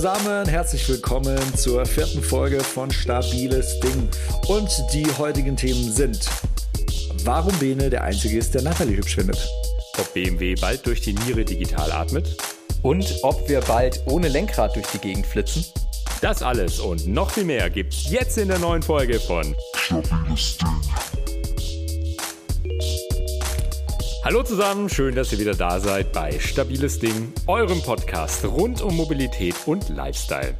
[0.00, 4.08] zusammen, herzlich willkommen zur vierten Folge von Stabiles Ding.
[4.48, 6.26] Und die heutigen Themen sind,
[7.24, 9.46] warum Bene der Einzige ist, der Natalie hübsch findet.
[9.98, 12.34] Ob BMW bald durch die Niere digital atmet.
[12.80, 15.66] Und ob wir bald ohne Lenkrad durch die Gegend flitzen.
[16.22, 21.09] Das alles und noch viel mehr gibt's jetzt in der neuen Folge von Stabiles Ding.
[24.22, 28.94] Hallo zusammen, schön, dass ihr wieder da seid bei Stabiles Ding, eurem Podcast rund um
[28.94, 30.54] Mobilität und Lifestyle.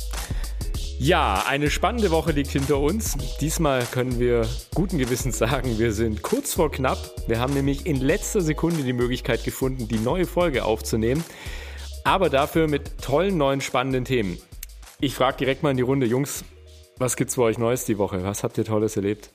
[0.98, 3.18] Ja, eine spannende Woche liegt hinter uns.
[3.38, 6.98] Diesmal können wir guten Gewissens sagen, wir sind kurz vor knapp.
[7.26, 11.22] Wir haben nämlich in letzter Sekunde die Möglichkeit gefunden, die neue Folge aufzunehmen.
[12.02, 14.38] Aber dafür mit tollen neuen spannenden Themen.
[15.00, 16.44] Ich frage direkt mal in die Runde, Jungs,
[16.96, 18.24] was gibt's bei euch Neues die Woche?
[18.24, 19.30] Was habt ihr Tolles erlebt?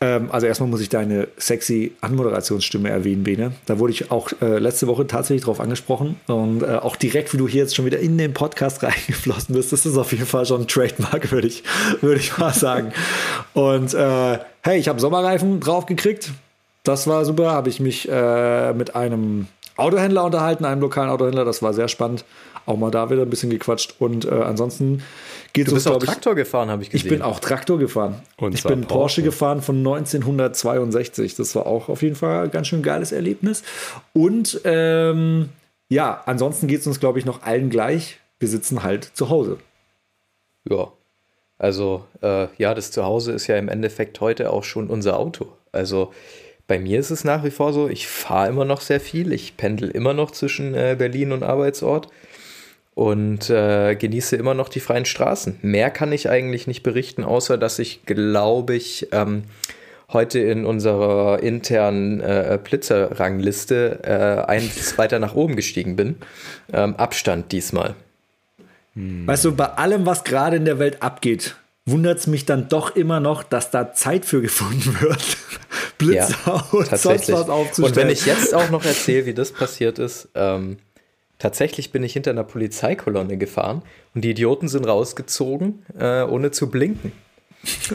[0.00, 3.52] Ähm, also erstmal muss ich deine sexy Anmoderationsstimme erwähnen, Bene.
[3.64, 7.38] Da wurde ich auch äh, letzte Woche tatsächlich drauf angesprochen und äh, auch direkt, wie
[7.38, 10.44] du hier jetzt schon wieder in den Podcast reingeflossen bist, das ist auf jeden Fall
[10.44, 11.62] schon ein Trademark, würde ich,
[12.02, 12.92] würd ich mal sagen.
[13.54, 16.32] und äh, hey, ich habe Sommerreifen draufgekriegt.
[16.84, 17.50] Das war super.
[17.50, 21.44] Habe ich mich äh, mit einem Autohändler unterhalten, einem lokalen Autohändler.
[21.44, 22.24] Das war sehr spannend.
[22.66, 23.94] Auch mal da wieder ein bisschen gequatscht.
[24.00, 25.02] Und äh, ansonsten
[25.52, 25.70] geht es.
[25.70, 27.06] Du bist auch ich, Traktor gefahren, habe ich gesehen.
[27.06, 28.20] Ich bin auch Traktor gefahren.
[28.36, 28.88] Und ich bin Porsche.
[28.88, 31.36] Porsche gefahren von 1962.
[31.36, 33.62] Das war auch auf jeden Fall ein ganz schön geiles Erlebnis.
[34.12, 35.48] Und ähm,
[35.88, 38.18] ja, ansonsten geht es uns, glaube ich, noch allen gleich.
[38.38, 39.58] Wir sitzen halt zu Hause.
[40.68, 40.92] Ja.
[41.58, 45.52] Also, äh, ja, das Zuhause ist ja im Endeffekt heute auch schon unser Auto.
[45.72, 46.12] Also,
[46.66, 49.32] bei mir ist es nach wie vor so, ich fahre immer noch sehr viel.
[49.32, 52.08] Ich pendel immer noch zwischen äh, Berlin und Arbeitsort
[52.96, 55.58] und äh, genieße immer noch die freien Straßen.
[55.60, 59.44] Mehr kann ich eigentlich nicht berichten, außer dass ich, glaube ich, ähm,
[60.14, 66.16] heute in unserer internen äh, Blitzerrangliste äh, eins weiter nach oben gestiegen bin.
[66.72, 67.94] Ähm, Abstand diesmal.
[68.94, 69.26] Hm.
[69.26, 72.96] Weißt du, bei allem, was gerade in der Welt abgeht, wundert es mich dann doch
[72.96, 75.36] immer noch, dass da Zeit für gefunden wird,
[75.98, 77.90] Blitzer ja, und sonst was aufzustellen.
[77.90, 80.78] Und wenn ich jetzt auch noch erzähle, wie das passiert ist, ähm,
[81.38, 83.82] Tatsächlich bin ich hinter einer Polizeikolonne gefahren
[84.14, 87.12] und die Idioten sind rausgezogen, äh, ohne zu blinken.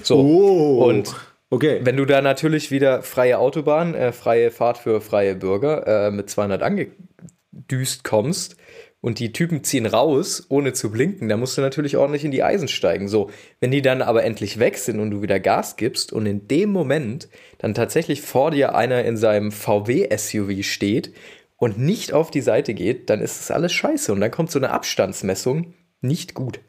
[0.03, 0.17] So.
[0.17, 1.15] Oh, und
[1.49, 1.79] okay.
[1.83, 6.29] wenn du da natürlich wieder freie Autobahn, äh, freie Fahrt für freie Bürger äh, mit
[6.29, 8.57] 200 angedüst kommst
[9.01, 12.43] und die Typen ziehen raus, ohne zu blinken, dann musst du natürlich ordentlich in die
[12.43, 13.07] Eisen steigen.
[13.07, 16.47] So, wenn die dann aber endlich weg sind und du wieder Gas gibst und in
[16.47, 21.13] dem Moment dann tatsächlich vor dir einer in seinem VW-SUV steht
[21.61, 24.11] und nicht auf die Seite geht, dann ist das alles scheiße.
[24.11, 26.59] Und dann kommt so eine Abstandsmessung nicht gut.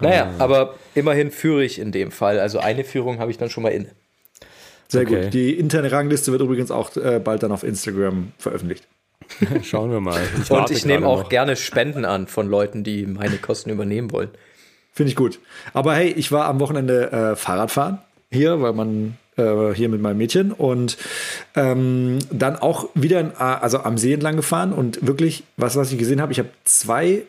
[0.00, 0.42] Naja, ah.
[0.42, 2.40] aber immerhin führe ich in dem Fall.
[2.40, 3.92] Also eine Führung habe ich dann schon mal inne.
[4.88, 5.22] Sehr okay.
[5.22, 5.34] gut.
[5.34, 8.88] Die interne Rangliste wird übrigens auch äh, bald dann auf Instagram veröffentlicht.
[9.62, 10.20] Schauen wir mal.
[10.42, 11.28] Ich und ich nehme auch noch.
[11.28, 14.30] gerne Spenden an von Leuten, die meine Kosten übernehmen wollen.
[14.92, 15.38] Finde ich gut.
[15.74, 18.00] Aber hey, ich war am Wochenende äh, Fahrradfahren
[18.32, 20.96] hier, weil man äh, hier mit meinem Mädchen und
[21.54, 25.98] ähm, dann auch wieder in, also am See entlang gefahren und wirklich, was, was ich
[25.98, 27.22] gesehen habe, ich habe zwei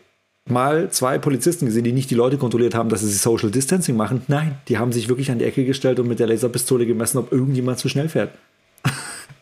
[0.49, 4.23] mal zwei Polizisten gesehen, die nicht die Leute kontrolliert haben, dass sie Social Distancing machen.
[4.27, 7.31] Nein, die haben sich wirklich an die Ecke gestellt und mit der Laserpistole gemessen, ob
[7.31, 8.31] irgendjemand zu schnell fährt.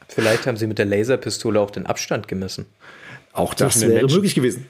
[0.08, 2.66] Vielleicht haben sie mit der Laserpistole auch den Abstand gemessen.
[3.31, 4.68] Auch das wäre möglich gewesen.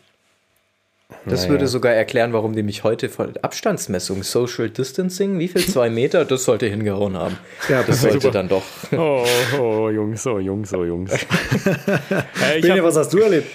[1.26, 1.52] Das naja.
[1.52, 5.66] würde sogar erklären, warum die mich heute von Abstandsmessung, Social Distancing, wie viel?
[5.66, 6.26] Zwei Meter?
[6.26, 7.38] Das sollte hingehauen haben.
[7.68, 8.32] Ja, das sollte super.
[8.32, 8.64] dann doch.
[8.92, 9.26] Oh,
[9.60, 11.12] oh, Jungs, oh, Jungs, oh, Jungs.
[12.40, 13.48] hey, Benja, was hast du erlebt?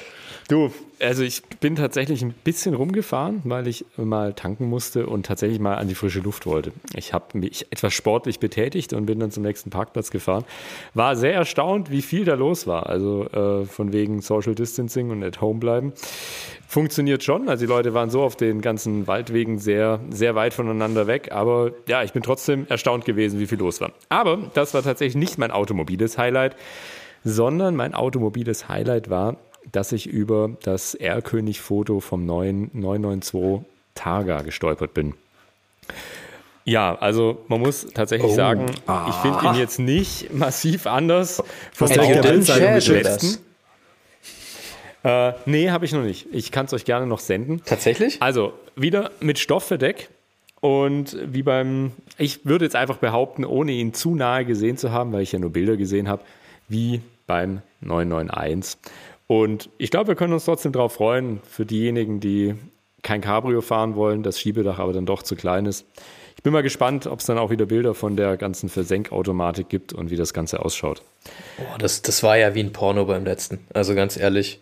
[0.49, 0.71] Du,
[1.05, 5.77] also ich bin tatsächlich ein bisschen rumgefahren, weil ich mal tanken musste und tatsächlich mal
[5.77, 6.73] an die frische Luft wollte.
[6.95, 10.45] Ich habe mich etwas sportlich betätigt und bin dann zum nächsten Parkplatz gefahren.
[10.95, 12.89] War sehr erstaunt, wie viel da los war.
[12.89, 15.93] Also äh, von wegen Social Distancing und at home bleiben.
[16.67, 17.49] Funktioniert schon.
[17.49, 21.31] Also die Leute waren so auf den ganzen Waldwegen sehr, sehr weit voneinander weg.
[21.33, 23.93] Aber ja, ich bin trotzdem erstaunt gewesen, wie viel los war.
[24.09, 26.57] Aber das war tatsächlich nicht mein automobiles Highlight,
[27.23, 29.37] sondern mein automobiles Highlight war,
[29.73, 35.15] dass ich über das R-König-Foto vom neuen 992 Targa gestolpert bin.
[36.65, 38.35] Ja, also man muss tatsächlich oh.
[38.35, 39.07] sagen, ah.
[39.09, 43.39] ich finde ihn jetzt nicht massiv anders von der letzten.
[45.05, 46.27] Äh, nee, habe ich noch nicht.
[46.33, 47.63] Ich kann es euch gerne noch senden.
[47.65, 48.23] Tatsächlich?
[48.23, 50.09] Also wieder mit Stoffverdeck.
[50.61, 55.13] Und wie beim, ich würde jetzt einfach behaupten, ohne ihn zu nahe gesehen zu haben,
[55.13, 56.23] weil ich ja nur Bilder gesehen habe,
[56.69, 58.79] wie beim 991.
[59.27, 62.55] Und ich glaube, wir können uns trotzdem darauf freuen, für diejenigen, die
[63.03, 65.87] kein Cabrio fahren wollen, das Schiebedach aber dann doch zu klein ist.
[66.37, 69.93] Ich bin mal gespannt, ob es dann auch wieder Bilder von der ganzen Versenkautomatik gibt
[69.93, 71.03] und wie das Ganze ausschaut.
[71.59, 73.67] Oh, das, das war ja wie ein Porno beim letzten.
[73.73, 74.61] Also ganz ehrlich,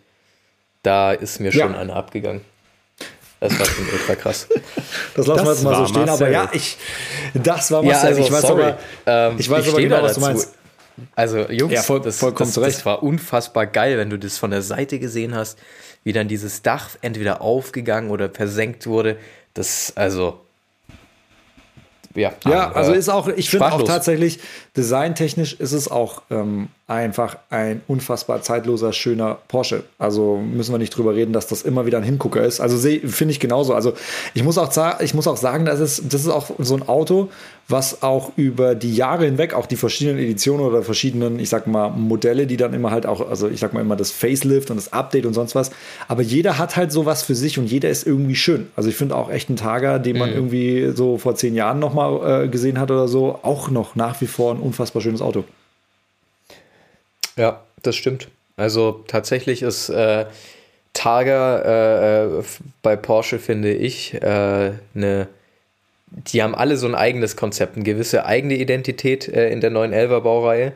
[0.81, 1.79] da ist mir schon ja.
[1.79, 2.41] eine abgegangen.
[3.39, 4.47] Das war schon ultra krass.
[5.15, 6.27] Das lassen wir jetzt mal so stehen, Marcel.
[6.27, 6.75] aber ja, ich,
[7.35, 8.01] das war Marcel.
[8.01, 8.63] Ja, also, ich weiß sorry.
[8.63, 10.55] aber, ähm, ich weiß ich aber genau, was du meinst.
[11.15, 14.51] Also, Jungs, ja, voll, das, vollkommen das, das war unfassbar geil, wenn du das von
[14.51, 15.57] der Seite gesehen hast,
[16.03, 19.17] wie dann dieses Dach entweder aufgegangen oder versenkt wurde.
[19.53, 20.39] Das, also,
[22.15, 24.39] ja, ja also ist auch, ich finde auch tatsächlich,
[24.77, 29.83] designtechnisch ist es auch ähm, einfach ein unfassbar zeitloser, schöner Porsche.
[29.97, 32.59] Also müssen wir nicht drüber reden, dass das immer wieder ein Hingucker ist.
[32.59, 33.73] Also finde ich genauso.
[33.73, 33.93] Also
[34.33, 37.29] ich muss auch, ich muss auch sagen, das ist, das ist auch so ein Auto,
[37.73, 41.89] was auch über die Jahre hinweg, auch die verschiedenen Editionen oder verschiedenen, ich sag mal,
[41.89, 44.93] Modelle, die dann immer halt auch, also ich sag mal immer das Facelift und das
[44.93, 45.71] Update und sonst was,
[46.07, 48.67] aber jeder hat halt sowas für sich und jeder ist irgendwie schön.
[48.75, 50.35] Also ich finde auch echt einen Tager, den man mhm.
[50.35, 54.27] irgendwie so vor zehn Jahren nochmal äh, gesehen hat oder so, auch noch nach wie
[54.27, 55.43] vor ein unfassbar schönes Auto.
[57.35, 58.27] Ja, das stimmt.
[58.55, 60.27] Also tatsächlich ist äh,
[60.93, 62.43] Targa äh, äh
[62.83, 65.27] bei Porsche, finde ich, äh, eine
[66.15, 70.21] die haben alle so ein eigenes Konzept, eine gewisse eigene Identität äh, in der 911er
[70.21, 70.73] Baureihe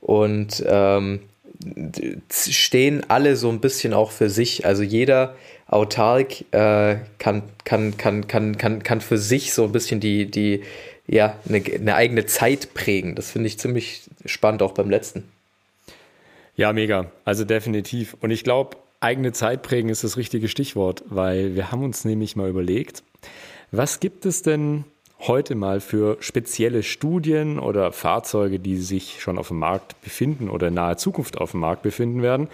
[0.00, 1.20] und ähm,
[2.30, 4.64] stehen alle so ein bisschen auch für sich.
[4.66, 5.34] Also jeder
[5.66, 10.62] autark äh, kann, kann, kann, kann, kann, kann für sich so ein bisschen die, die
[11.06, 13.14] ja, eine, eine eigene Zeit prägen.
[13.14, 15.24] Das finde ich ziemlich spannend auch beim letzten.
[16.56, 17.10] Ja, mega.
[17.24, 18.16] Also definitiv.
[18.20, 22.34] Und ich glaube, eigene Zeit prägen ist das richtige Stichwort, weil wir haben uns nämlich
[22.34, 23.02] mal überlegt,
[23.72, 24.84] was gibt es denn
[25.20, 30.68] heute mal für spezielle Studien oder Fahrzeuge, die sich schon auf dem Markt befinden oder
[30.68, 32.48] in naher Zukunft auf dem Markt befinden werden,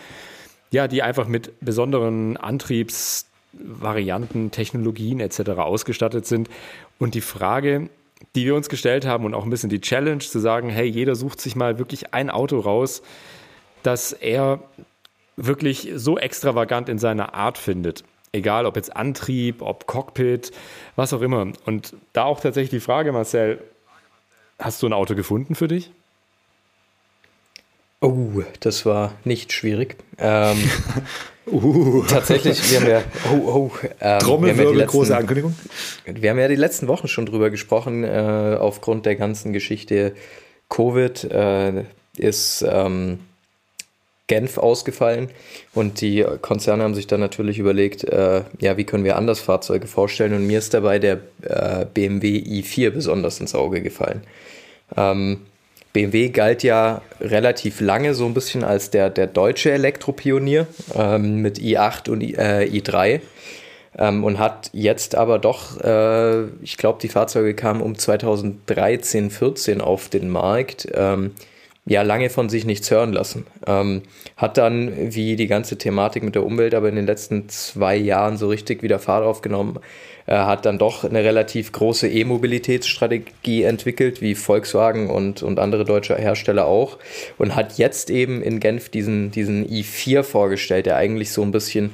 [0.70, 5.50] ja, die einfach mit besonderen Antriebsvarianten, Technologien etc.
[5.58, 6.50] ausgestattet sind.
[6.98, 7.90] Und die Frage,
[8.34, 11.16] die wir uns gestellt haben und auch ein bisschen die Challenge zu sagen, hey, jeder
[11.16, 13.02] sucht sich mal wirklich ein Auto raus,
[13.82, 14.60] dass er
[15.36, 18.04] wirklich so extravagant in seiner Art findet.
[18.32, 20.52] Egal, ob jetzt Antrieb, ob Cockpit,
[20.96, 21.52] was auch immer.
[21.66, 23.62] Und da auch tatsächlich die Frage, Marcel,
[24.58, 25.90] hast du ein Auto gefunden für dich?
[28.00, 29.96] Oh, das war nicht schwierig.
[30.18, 30.58] Ähm,
[31.46, 32.02] uh.
[32.08, 33.70] Tatsächlich, wir haben ja, oh, oh,
[34.00, 35.54] ähm, Trommelwirbel, ja große Ankündigung.
[36.06, 40.16] Wir haben ja die letzten Wochen schon drüber gesprochen, äh, aufgrund der ganzen Geschichte
[40.68, 41.84] Covid äh,
[42.16, 43.20] ist ähm,
[44.28, 45.28] Genf ausgefallen
[45.74, 49.86] und die Konzerne haben sich dann natürlich überlegt, äh, ja, wie können wir anders Fahrzeuge
[49.86, 54.22] vorstellen und mir ist dabei der äh, BMW i4 besonders ins Auge gefallen.
[54.96, 55.42] Ähm,
[55.92, 61.58] BMW galt ja relativ lange so ein bisschen als der, der deutsche Elektropionier ähm, mit
[61.58, 63.20] i8 und I, äh, i3
[63.98, 69.80] ähm, und hat jetzt aber doch, äh, ich glaube, die Fahrzeuge kamen um 2013, 14
[69.80, 70.88] auf den Markt.
[71.84, 73.44] Ja lange von sich nichts hören lassen.
[73.66, 74.02] Ähm,
[74.36, 78.36] hat dann, wie die ganze Thematik mit der Umwelt, aber in den letzten zwei Jahren
[78.36, 79.80] so richtig wieder Fahrt aufgenommen,
[80.26, 86.14] äh, hat dann doch eine relativ große E-Mobilitätsstrategie entwickelt, wie Volkswagen und, und andere deutsche
[86.14, 86.98] Hersteller auch,
[87.38, 91.90] und hat jetzt eben in Genf diesen, diesen i4 vorgestellt, der eigentlich so ein bisschen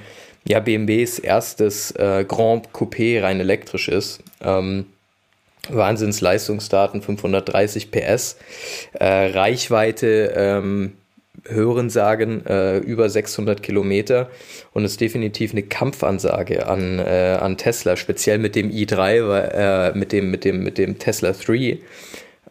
[0.46, 4.22] ja, BMWs erstes äh, Grand Coupé rein elektrisch ist.
[4.42, 4.86] Ähm,
[5.68, 8.36] Wahnsinnsleistungsdaten, 530 PS,
[8.94, 10.92] äh, Reichweite, ähm,
[11.46, 14.28] Hören sagen, äh, über 600 Kilometer
[14.72, 20.12] und ist definitiv eine Kampfansage an, äh, an Tesla, speziell mit dem i3, äh, mit,
[20.12, 21.78] dem, mit, dem, mit dem Tesla 3,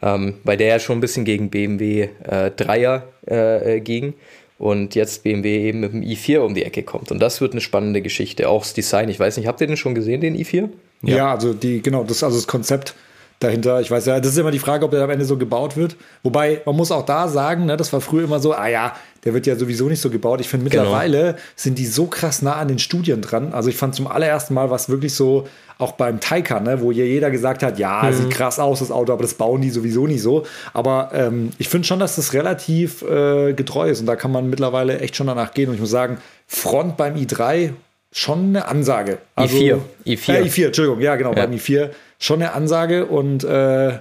[0.02, 4.14] ähm, weil der ja schon ein bisschen gegen BMW äh, 3er äh, ging
[4.58, 7.12] und jetzt BMW eben mit dem i4 um die Ecke kommt.
[7.12, 9.10] Und das wird eine spannende Geschichte, auch das Design.
[9.10, 10.70] Ich weiß nicht, habt ihr den schon gesehen, den i4?
[11.04, 12.96] Ja, ja also die, genau, das, also das Konzept
[13.40, 13.82] dahinter.
[13.82, 15.96] Ich weiß ja, das ist immer die Frage, ob der am Ende so gebaut wird.
[16.24, 19.34] Wobei, man muss auch da sagen, ne, das war früher immer so, ah ja, der
[19.34, 20.42] wird ja sowieso nicht so gebaut.
[20.42, 20.84] Ich finde, genau.
[20.84, 21.38] mittlerweile genau.
[21.56, 23.54] sind die so krass nah an den Studien dran.
[23.54, 25.48] Also ich fand zum allerersten Mal was wirklich so,
[25.80, 28.14] auch beim Taycan, ne, wo jeder gesagt hat, ja, mhm.
[28.14, 30.44] sieht krass aus, das Auto, aber das bauen die sowieso nicht so.
[30.74, 34.50] Aber ähm, ich finde schon, dass das relativ äh, getreu ist und da kann man
[34.50, 35.70] mittlerweile echt schon danach gehen.
[35.70, 36.18] Und ich muss sagen,
[36.48, 37.74] Front beim i3
[38.12, 39.20] schon eine Ansage.
[39.36, 39.80] Also, i4.
[40.06, 40.34] i4.
[40.34, 41.46] Äh, i4, Entschuldigung, ja, genau, ja.
[41.46, 44.00] beim i4 schon eine Ansage und äh,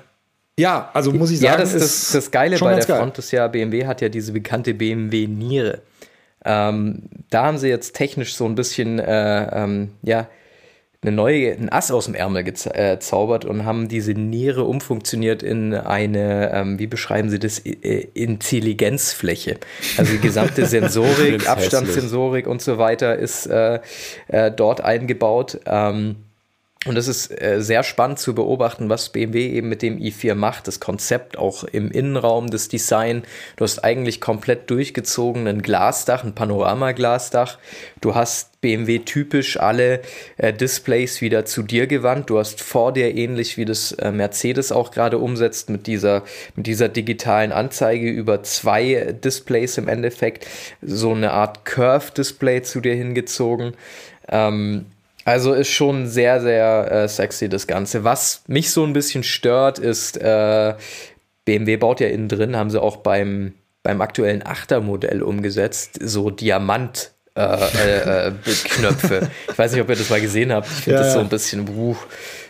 [0.59, 2.99] ja, also muss ich sagen, ja, das, ist das, das Geile bei der geil.
[2.99, 5.83] Front ist ja, BMW hat ja diese bekannte BMW-Niere.
[6.45, 10.29] Ähm, da haben sie jetzt technisch so ein bisschen, äh, ähm, ja,
[11.03, 15.75] eine neue, ein Ass aus dem Ärmel gezaubert äh, und haben diese Niere umfunktioniert in
[15.75, 19.59] eine, ähm, wie beschreiben sie das, Intelligenzfläche.
[19.99, 23.81] Also die gesamte Sensorik, Abstandssensorik und so weiter ist äh,
[24.29, 25.61] äh, dort eingebaut.
[25.67, 26.17] Ähm,
[26.87, 30.69] Und es ist äh, sehr spannend zu beobachten, was BMW eben mit dem i4 macht.
[30.69, 33.23] Das Konzept auch im Innenraum, das Design.
[33.57, 37.59] Du hast eigentlich komplett durchgezogen ein Glasdach, ein Panoramaglasdach.
[38.01, 40.01] Du hast BMW typisch alle
[40.37, 42.31] äh, Displays wieder zu dir gewandt.
[42.31, 46.23] Du hast vor dir ähnlich wie das äh, Mercedes auch gerade umsetzt mit dieser,
[46.55, 50.47] mit dieser digitalen Anzeige über zwei Displays im Endeffekt.
[50.83, 53.75] So eine Art Curve-Display zu dir hingezogen.
[54.29, 54.87] Ähm,
[55.27, 58.05] also ist schon sehr, sehr äh, sexy das Ganze.
[58.05, 60.75] Was mich so ein bisschen stört, ist, äh,
[61.45, 66.31] BMW baut ja innen drin, haben sie auch beim, beim aktuellen 8er Modell umgesetzt, so
[66.31, 67.11] Diamant.
[67.35, 68.33] Äh, äh, äh
[68.69, 69.29] Knöpfe.
[69.51, 70.69] Ich weiß nicht, ob ihr das mal gesehen habt.
[70.69, 71.97] Ich finde ja, das so ein bisschen uh,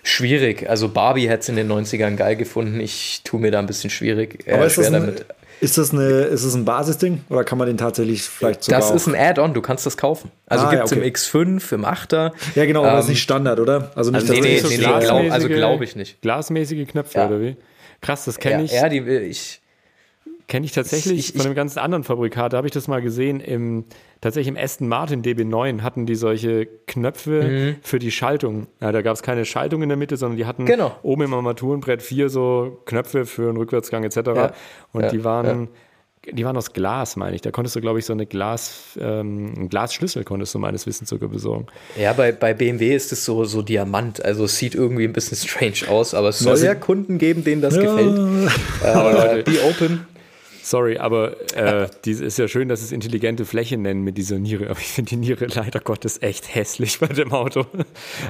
[0.03, 0.69] schwierig.
[0.69, 2.79] Also Barbie hätte es in den 90ern geil gefunden.
[2.79, 4.45] Ich tue mir da ein bisschen schwierig.
[4.53, 5.15] Aber ist, das ein,
[5.61, 8.91] ist das, eine, ist das ein Basisding oder kann man den tatsächlich vielleicht sogar Das
[8.91, 10.31] ist ein Add-on, du kannst das kaufen.
[10.47, 11.07] Also ah, gibt es ja, okay.
[11.07, 12.33] im X5, im 8er.
[12.55, 13.93] Ja, genau, aber ähm, das ist nicht Standard, oder?
[13.95, 16.21] Also nicht, also nee, nee, nee, nee glaub, also glaube ich nicht.
[16.21, 17.27] Glasmäßige Knöpfe, ja.
[17.27, 17.57] oder wie?
[18.01, 18.73] Krass, das kenne ich.
[18.73, 19.61] Ja, die, ich
[20.49, 22.53] Kenne ich tatsächlich ich, ich, von einem ganz anderen Fabrikat.
[22.53, 23.41] Da habe ich das mal gesehen.
[23.41, 23.85] Im,
[24.21, 27.77] tatsächlich im Aston Martin DB9 hatten die solche Knöpfe mhm.
[27.83, 28.69] für die Schaltung.
[28.81, 30.95] Ja, da gab es keine Schaltung in der Mitte, sondern die hatten genau.
[31.03, 34.17] oben im Armaturenbrett vier so Knöpfe für einen Rückwärtsgang etc.
[34.17, 34.53] Ja.
[34.93, 35.09] Und ja.
[35.11, 35.69] die waren.
[36.33, 37.43] Die waren aus Glas, meine ich.
[37.43, 41.29] Da konntest du, glaube ich, so eine Glas, ähm, Glasschlüssel konntest du meines Wissens sogar
[41.29, 41.67] besorgen.
[41.97, 44.25] Ja, bei, bei BMW ist es so, so Diamant.
[44.25, 47.63] Also es sieht irgendwie ein bisschen strange aus, aber es soll ja Kunden geben, denen
[47.63, 48.17] das gefällt.
[48.83, 50.05] Äh, be open.
[50.67, 54.69] Sorry, aber äh, dies ist ja schön, dass es intelligente Fläche nennen mit dieser Niere.
[54.69, 57.67] Aber ich finde die Niere leider Gottes echt hässlich bei dem Auto.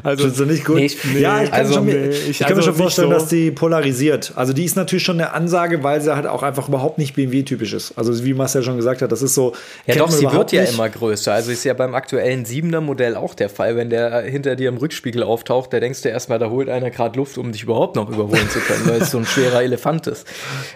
[0.02, 0.76] Also Findest du nicht gut?
[0.76, 3.08] Nee, nee, ja, ich kann, also, schon, nee, ich, ich kann also mir schon vorstellen,
[3.08, 3.14] so.
[3.14, 4.34] dass die polarisiert.
[4.36, 7.72] Also die ist natürlich schon eine Ansage, weil sie halt auch einfach überhaupt nicht BMW-typisch
[7.72, 7.96] ist.
[7.96, 9.54] Also wie Marcel schon gesagt hat, das ist so.
[9.86, 10.74] Ja, doch, sie wird ja nicht.
[10.74, 11.32] immer größer.
[11.32, 13.76] Also ist ja beim aktuellen 7er Modell auch der Fall.
[13.76, 17.16] Wenn der hinter dir im Rückspiegel auftaucht, da denkst du erstmal, da holt einer gerade
[17.16, 20.26] Luft, um dich überhaupt noch überholen zu können, weil es so ein schwerer Elefant ist.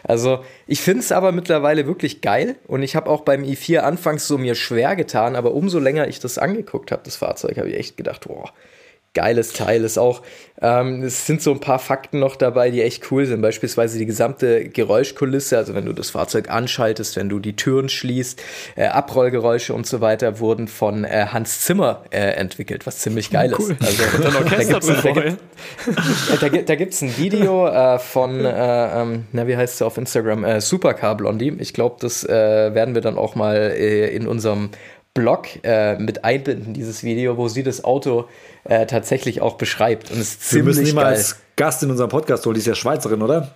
[0.05, 2.55] Also ich finde es aber mit mittlerweile wirklich geil.
[2.69, 6.21] Und ich habe auch beim i4 anfangs so mir schwer getan, aber umso länger ich
[6.21, 8.53] das angeguckt habe, das Fahrzeug, habe ich echt gedacht, boah,
[9.15, 10.23] geiles Teil ist auch.
[10.63, 13.41] Ähm, es sind so ein paar Fakten noch dabei, die echt cool sind.
[13.41, 18.43] Beispielsweise die gesamte Geräuschkulisse, also wenn du das Fahrzeug anschaltest, wenn du die Türen schließt,
[18.77, 23.53] äh, Abrollgeräusche und so weiter wurden von äh, Hans Zimmer äh, entwickelt, was ziemlich geil
[23.59, 23.77] cool.
[23.81, 23.83] ist.
[23.83, 24.87] Also, und dann da gibt's,
[26.41, 29.97] da, gibt, da, gibt, ein Video äh, von, äh, ähm, na wie heißt es auf
[29.97, 31.57] Instagram, äh, Supercar Blondie.
[31.59, 34.71] Ich glaube, das werden wir dann auch mal in unserem
[35.15, 35.49] Blog
[35.99, 38.29] mit einbinden, dieses Video, wo sie das Auto
[38.65, 40.11] äh, tatsächlich auch beschreibt.
[40.11, 42.55] Und ist Wir müssen sie mal als Gast in unserem Podcast holen.
[42.55, 43.51] Die ist ja Schweizerin, oder?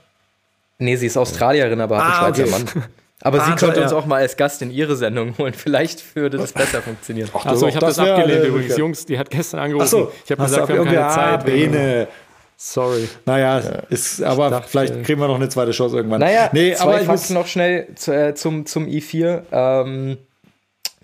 [0.78, 2.64] Nee, sie ist Australierin, aber hat ah, einen Schweizer okay.
[2.74, 2.84] Mann.
[3.20, 3.84] Aber ah, sie könnte ja.
[3.84, 5.54] uns auch mal als Gast in ihre Sendung holen.
[5.54, 7.30] Vielleicht würde das besser funktionieren.
[7.32, 8.76] Achso, ich habe das, das abgelehnt übrigens.
[8.76, 9.88] Jungs, die hat gestern angerufen.
[9.88, 11.44] So, ich habe gesagt, wir haben keine Zeit.
[11.46, 12.08] Bene.
[12.56, 13.08] Sorry.
[13.24, 13.70] Naja, ja.
[13.88, 16.20] ist, aber dachte, vielleicht kriegen wir noch eine zweite Chance irgendwann.
[16.20, 19.42] Naja, nee, zwei aber Fakten noch schnell zu, äh, zum, zum i4.
[19.50, 20.18] Ähm,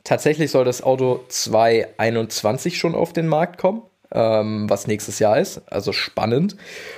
[0.04, 5.62] tatsächlich soll das Auto 2021 schon auf den Markt kommen ähm, was nächstes Jahr ist.
[5.70, 6.56] Also spannend.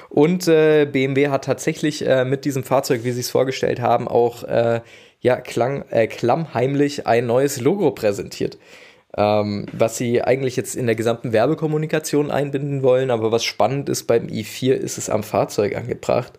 [0.09, 4.44] Und äh, BMW hat tatsächlich äh, mit diesem Fahrzeug, wie sie es vorgestellt haben, auch
[4.44, 4.80] äh,
[5.21, 8.59] ja, klang, äh, klammheimlich ein neues Logo präsentiert.
[9.14, 14.04] Ähm, was sie eigentlich jetzt in der gesamten Werbekommunikation einbinden wollen, aber was spannend ist
[14.04, 16.32] beim i4, ist es am Fahrzeug angebracht.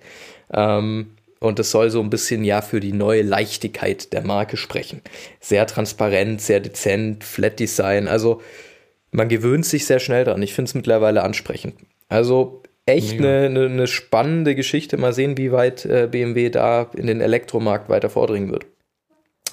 [0.52, 1.12] Ähm,
[1.44, 5.02] und es soll so ein bisschen ja für die neue Leichtigkeit der Marke sprechen.
[5.42, 8.08] Sehr transparent, sehr dezent, Flat Design.
[8.08, 8.42] Also
[9.12, 10.42] man gewöhnt sich sehr schnell dran.
[10.42, 11.76] Ich finde es mittlerweile ansprechend.
[12.08, 14.98] Also echt eine, eine, eine, spannende Geschichte.
[14.98, 18.66] Mal sehen, wie weit äh, BMW da in den Elektromarkt weiter vordringen wird.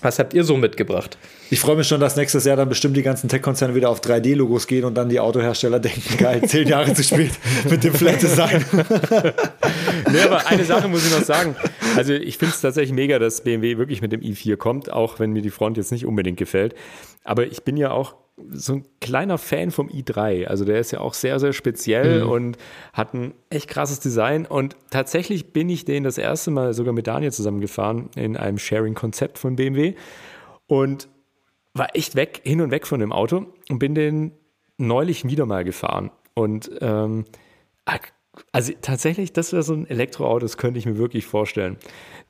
[0.02, 1.18] Was habt ihr so mitgebracht?
[1.50, 4.66] Ich freue mich schon, dass nächstes Jahr dann bestimmt die ganzen Tech-Konzerne wieder auf 3D-Logos
[4.66, 7.32] gehen und dann die Autohersteller denken, geil, zehn Jahre zu spät
[7.68, 8.64] mit dem Flat Design.
[10.12, 11.54] nee, aber eine Sache muss ich noch sagen.
[11.96, 15.32] Also ich finde es tatsächlich mega, dass BMW wirklich mit dem i4 kommt, auch wenn
[15.32, 16.74] mir die Front jetzt nicht unbedingt gefällt.
[17.24, 18.14] Aber ich bin ja auch
[18.50, 20.46] so ein kleiner Fan vom i3.
[20.46, 22.30] Also der ist ja auch sehr, sehr speziell mhm.
[22.30, 22.56] und
[22.92, 24.46] hat ein echt krasses Design.
[24.46, 29.38] Und tatsächlich bin ich den das erste Mal sogar mit Daniel zusammengefahren in einem Sharing-Konzept
[29.38, 29.94] von BMW
[30.66, 31.08] und
[31.74, 34.32] war echt weg, hin und weg von dem Auto und bin den
[34.76, 36.10] neulich wieder mal gefahren.
[36.34, 37.24] Und ähm,
[37.84, 37.98] ah,
[38.52, 41.76] also tatsächlich, das wäre so ein Elektroauto, das könnte ich mir wirklich vorstellen.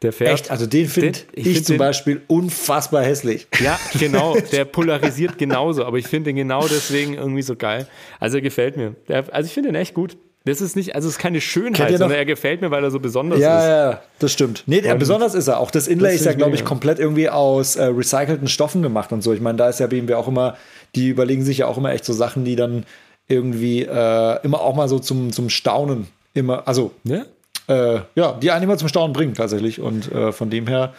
[0.03, 0.33] Der fährt.
[0.33, 0.51] Echt?
[0.51, 3.47] Also den finde ich, find zum den, Beispiel unfassbar hässlich.
[3.63, 4.37] Ja, genau.
[4.53, 7.87] Der polarisiert genauso, aber ich finde den genau deswegen irgendwie so geil.
[8.19, 8.95] Also er gefällt mir.
[9.09, 10.17] Der, also ich finde den echt gut.
[10.47, 12.99] Das ist nicht, also es ist keine Schönheit, sondern er gefällt mir, weil er so
[12.99, 13.65] besonders ja, ist.
[13.67, 14.63] Ja, ja, das stimmt.
[14.67, 15.61] Nee, der, besonders ist er.
[15.61, 19.13] Auch das Inlay das ist ja, glaube ich, komplett irgendwie aus äh, recycelten Stoffen gemacht
[19.13, 19.35] und so.
[19.35, 20.57] Ich meine, da ist ja BMW auch immer,
[20.95, 22.87] die überlegen sich ja auch immer echt so Sachen, die dann
[23.31, 26.07] irgendwie äh, immer auch mal so zum, zum Staunen.
[26.35, 27.27] Immer, also, Ne?
[27.69, 29.81] äh, ja, die einen immer zum Staunen bringen tatsächlich.
[29.81, 30.93] Und äh, von dem her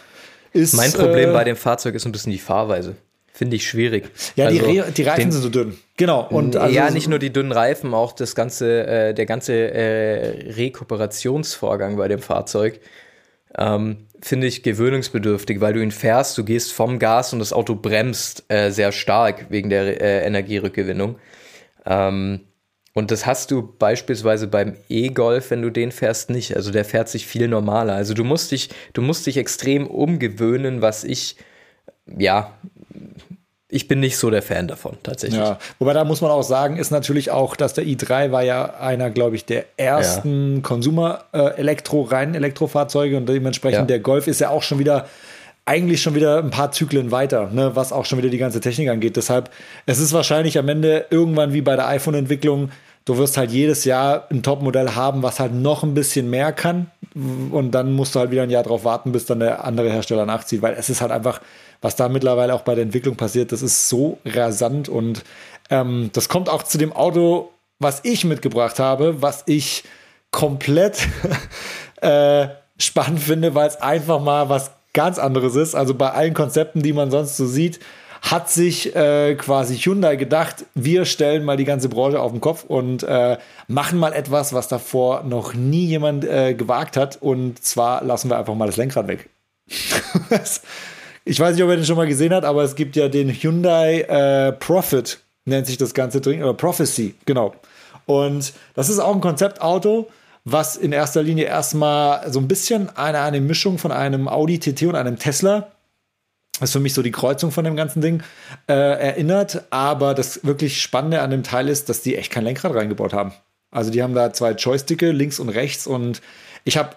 [0.52, 0.74] ist.
[0.74, 2.96] Mein Problem äh, bei dem Fahrzeug ist ein bisschen die Fahrweise.
[3.34, 4.10] Finde ich schwierig.
[4.36, 5.78] Ja, die, Also, Re die Reifen den- sind so dünn.
[5.96, 6.26] Genau.
[6.28, 10.52] Und also, ja, nicht nur die dünnen Reifen, auch das ganze, äh, der ganze äh,
[10.52, 12.80] Rekuperationsvorgang bei dem Fahrzeug
[13.58, 17.74] ähm, finde ich gewöhnungsbedürftig, weil du ihn fährst, du gehst vom Gas und das Auto
[17.74, 21.16] bremst äh, sehr stark wegen der äh, Energierückgewinnung.
[21.86, 22.40] Ähm,
[22.94, 26.54] und das hast du beispielsweise beim E-Golf, wenn du den fährst, nicht.
[26.56, 27.94] Also der fährt sich viel normaler.
[27.94, 31.36] Also du musst dich, du musst dich extrem umgewöhnen, was ich,
[32.06, 32.52] ja,
[33.68, 35.40] ich bin nicht so der Fan davon, tatsächlich.
[35.40, 38.74] Ja, wobei da muss man auch sagen, ist natürlich auch, dass der i3 war ja
[38.74, 43.86] einer, glaube ich, der ersten Konsumer-Elektro, reinen Elektrofahrzeuge und dementsprechend Ja.
[43.86, 45.08] der Golf ist ja auch schon wieder
[45.64, 48.88] eigentlich schon wieder ein paar Zyklen weiter, ne, was auch schon wieder die ganze Technik
[48.88, 49.16] angeht.
[49.16, 49.50] Deshalb,
[49.86, 52.70] es ist wahrscheinlich am Ende irgendwann wie bei der iPhone-Entwicklung,
[53.04, 56.90] du wirst halt jedes Jahr ein Top-Modell haben, was halt noch ein bisschen mehr kann
[57.14, 60.26] und dann musst du halt wieder ein Jahr drauf warten, bis dann der andere Hersteller
[60.26, 61.40] nachzieht, weil es ist halt einfach,
[61.80, 65.22] was da mittlerweile auch bei der Entwicklung passiert, das ist so rasant und
[65.70, 69.84] ähm, das kommt auch zu dem Auto, was ich mitgebracht habe, was ich
[70.30, 71.06] komplett
[72.00, 75.74] äh, spannend finde, weil es einfach mal was ganz anderes ist.
[75.74, 77.80] Also bei allen Konzepten, die man sonst so sieht,
[78.22, 82.64] hat sich äh, quasi Hyundai gedacht, wir stellen mal die ganze Branche auf den Kopf
[82.64, 87.20] und äh, machen mal etwas, was davor noch nie jemand äh, gewagt hat.
[87.20, 89.28] Und zwar lassen wir einfach mal das Lenkrad weg.
[91.24, 93.28] ich weiß nicht, ob ihr den schon mal gesehen habt, aber es gibt ja den
[93.28, 97.54] Hyundai äh, Profit, nennt sich das ganze Ding, oder Prophecy, genau.
[98.06, 100.08] Und das ist auch ein Konzeptauto,
[100.44, 104.82] was in erster Linie erstmal so ein bisschen eine, eine Mischung von einem Audi TT
[104.84, 105.72] und einem Tesla
[106.60, 108.22] das ist für mich so die Kreuzung von dem ganzen Ding
[108.68, 109.64] äh, erinnert.
[109.70, 113.32] Aber das wirklich Spannende an dem Teil ist, dass die echt kein Lenkrad reingebaut haben.
[113.70, 115.86] Also die haben da zwei Joysticke, links und rechts.
[115.86, 116.20] Und
[116.64, 116.90] ich habe,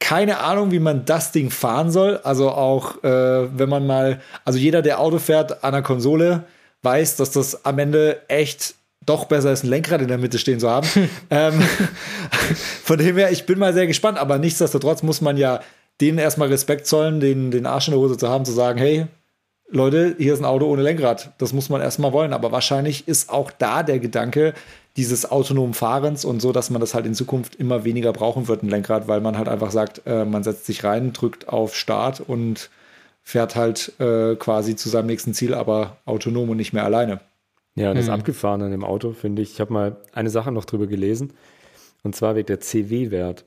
[0.00, 2.20] keine Ahnung, wie man das Ding fahren soll.
[2.24, 6.44] Also auch, äh, wenn man mal, also jeder, der Auto fährt an der Konsole,
[6.82, 10.60] weiß, dass das am Ende echt doch besser ist, ein Lenkrad in der Mitte stehen
[10.60, 10.88] zu haben.
[11.30, 11.60] ähm,
[12.82, 14.18] von dem her, ich bin mal sehr gespannt.
[14.18, 15.60] Aber nichtsdestotrotz muss man ja
[16.00, 19.06] denen erstmal Respekt zollen, den, den Arsch in der Hose zu haben, zu sagen, hey,
[19.68, 21.32] Leute, hier ist ein Auto ohne Lenkrad.
[21.38, 22.32] Das muss man erstmal wollen.
[22.32, 24.54] Aber wahrscheinlich ist auch da der Gedanke
[24.96, 28.62] dieses autonomen Fahrens und so, dass man das halt in Zukunft immer weniger brauchen wird,
[28.62, 32.20] ein Lenkrad, weil man halt einfach sagt, äh, man setzt sich rein, drückt auf Start
[32.20, 32.70] und
[33.22, 37.20] fährt halt äh, quasi zu seinem nächsten Ziel, aber autonom und nicht mehr alleine.
[37.76, 39.52] Ja, das abgefahren an dem Auto finde ich.
[39.52, 41.34] Ich habe mal eine Sache noch drüber gelesen
[42.02, 43.44] und zwar wird der CW-Wert.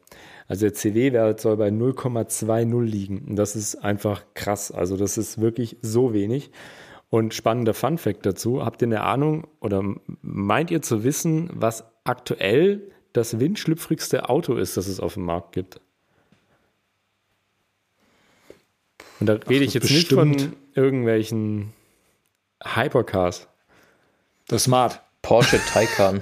[0.48, 3.26] Also der CW-Wert soll bei 0,20 liegen.
[3.30, 4.72] Und das ist einfach krass.
[4.72, 6.52] Also das ist wirklich so wenig.
[7.10, 9.84] Und spannender Fun-Fact dazu: Habt ihr eine Ahnung oder
[10.22, 15.54] meint ihr zu wissen, was aktuell das windschlüpfrigste Auto ist, das es auf dem Markt
[15.54, 15.82] gibt?
[19.20, 20.56] Und da rede ich jetzt nicht von bestimmt.
[20.76, 21.74] irgendwelchen
[22.64, 23.48] Hypercars.
[24.50, 25.02] Das Smart.
[25.22, 26.22] Porsche Taycan.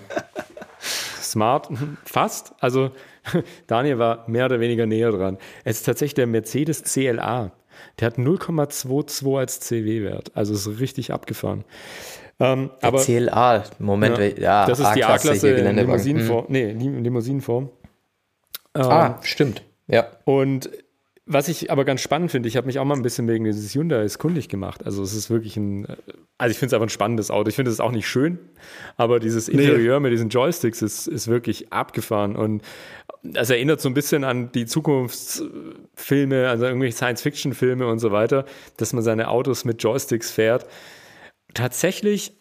[1.22, 1.70] Smart,
[2.06, 2.54] fast.
[2.60, 2.92] Also
[3.68, 5.38] Daniel war mehr oder weniger näher dran.
[5.63, 7.52] Es ist tatsächlich der Mercedes CLA.
[8.00, 10.32] Der hat 0,22 als CW-Wert.
[10.36, 11.63] Also ist richtig abgefahren.
[12.40, 15.56] Ähm, aber CLA, Moment, ja, ja, das ist die A-Klasse.
[15.56, 16.46] Limousinenform.
[16.50, 17.70] Nee, Lim- Limousinenform.
[18.76, 19.63] Ähm, Ah, stimmt.
[19.88, 20.08] Ja.
[20.26, 20.70] Und
[21.28, 23.76] was ich aber ganz spannend finde, ich habe mich auch mal ein bisschen wegen dieses
[23.76, 24.86] Hyundai kundig gemacht.
[24.86, 25.86] Also es ist wirklich ein,
[26.38, 27.50] also ich finde es einfach ein spannendes Auto.
[27.50, 28.40] Ich finde es auch nicht schön,
[28.96, 32.62] aber dieses Interieur mit diesen Joysticks ist, ist wirklich abgefahren und
[33.24, 38.46] das erinnert so ein bisschen an die Zukunftsfilme, also irgendwelche Science-Fiction-Filme und so weiter,
[38.78, 40.66] dass man seine Autos mit Joysticks fährt.
[41.54, 42.34] Tatsächlich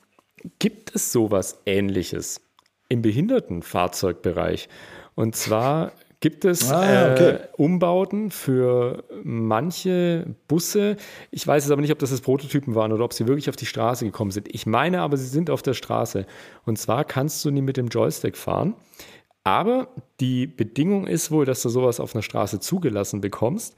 [0.59, 2.41] gibt es sowas Ähnliches
[2.89, 4.69] im Behindertenfahrzeugbereich.
[5.15, 5.93] Und zwar
[6.27, 7.31] gibt es Ah, okay.
[7.31, 10.97] äh, Umbauten für manche Busse.
[11.31, 13.55] Ich weiß jetzt aber nicht, ob das jetzt Prototypen waren oder ob sie wirklich auf
[13.55, 14.53] die Straße gekommen sind.
[14.53, 16.27] Ich meine aber, sie sind auf der Straße.
[16.65, 18.75] Und zwar kannst du nie mit dem Joystick fahren.
[19.45, 19.87] Aber
[20.19, 23.77] die Bedingung ist wohl, dass du sowas auf einer Straße zugelassen bekommst,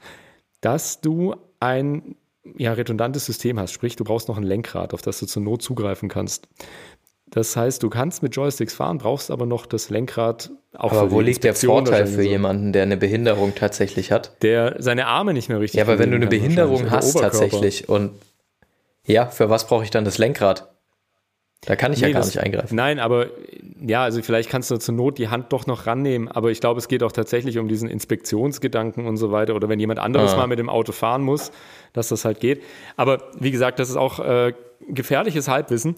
[0.61, 2.15] dass du ein
[2.57, 3.73] ja, redundantes System hast.
[3.73, 6.47] Sprich, du brauchst noch ein Lenkrad, auf das du zur Not zugreifen kannst.
[7.27, 11.19] Das heißt, du kannst mit Joysticks fahren, brauchst aber noch das Lenkrad auch Aber wo
[11.21, 12.29] liegt der Vorteil für so.
[12.29, 14.41] jemanden, der eine Behinderung tatsächlich hat?
[14.43, 18.11] Der seine Arme nicht mehr richtig Ja, aber wenn du eine Behinderung hast tatsächlich und
[19.05, 20.69] ja, für was brauche ich dann das Lenkrad?
[21.65, 22.73] Da kann ich ja Nee, gar das- nicht eingreifen.
[22.75, 23.27] Nein, aber
[23.85, 26.77] ja, also vielleicht kannst du zur Not die Hand doch noch rannehmen, aber ich glaube,
[26.79, 30.37] es geht auch tatsächlich um diesen Inspektionsgedanken und so weiter oder wenn jemand anderes Ah.
[30.37, 31.51] mal mit dem Auto fahren muss,
[31.93, 32.61] dass das halt geht.
[32.95, 34.53] Aber wie gesagt, das ist auch äh,
[34.87, 35.95] gefährliches Halbwissen.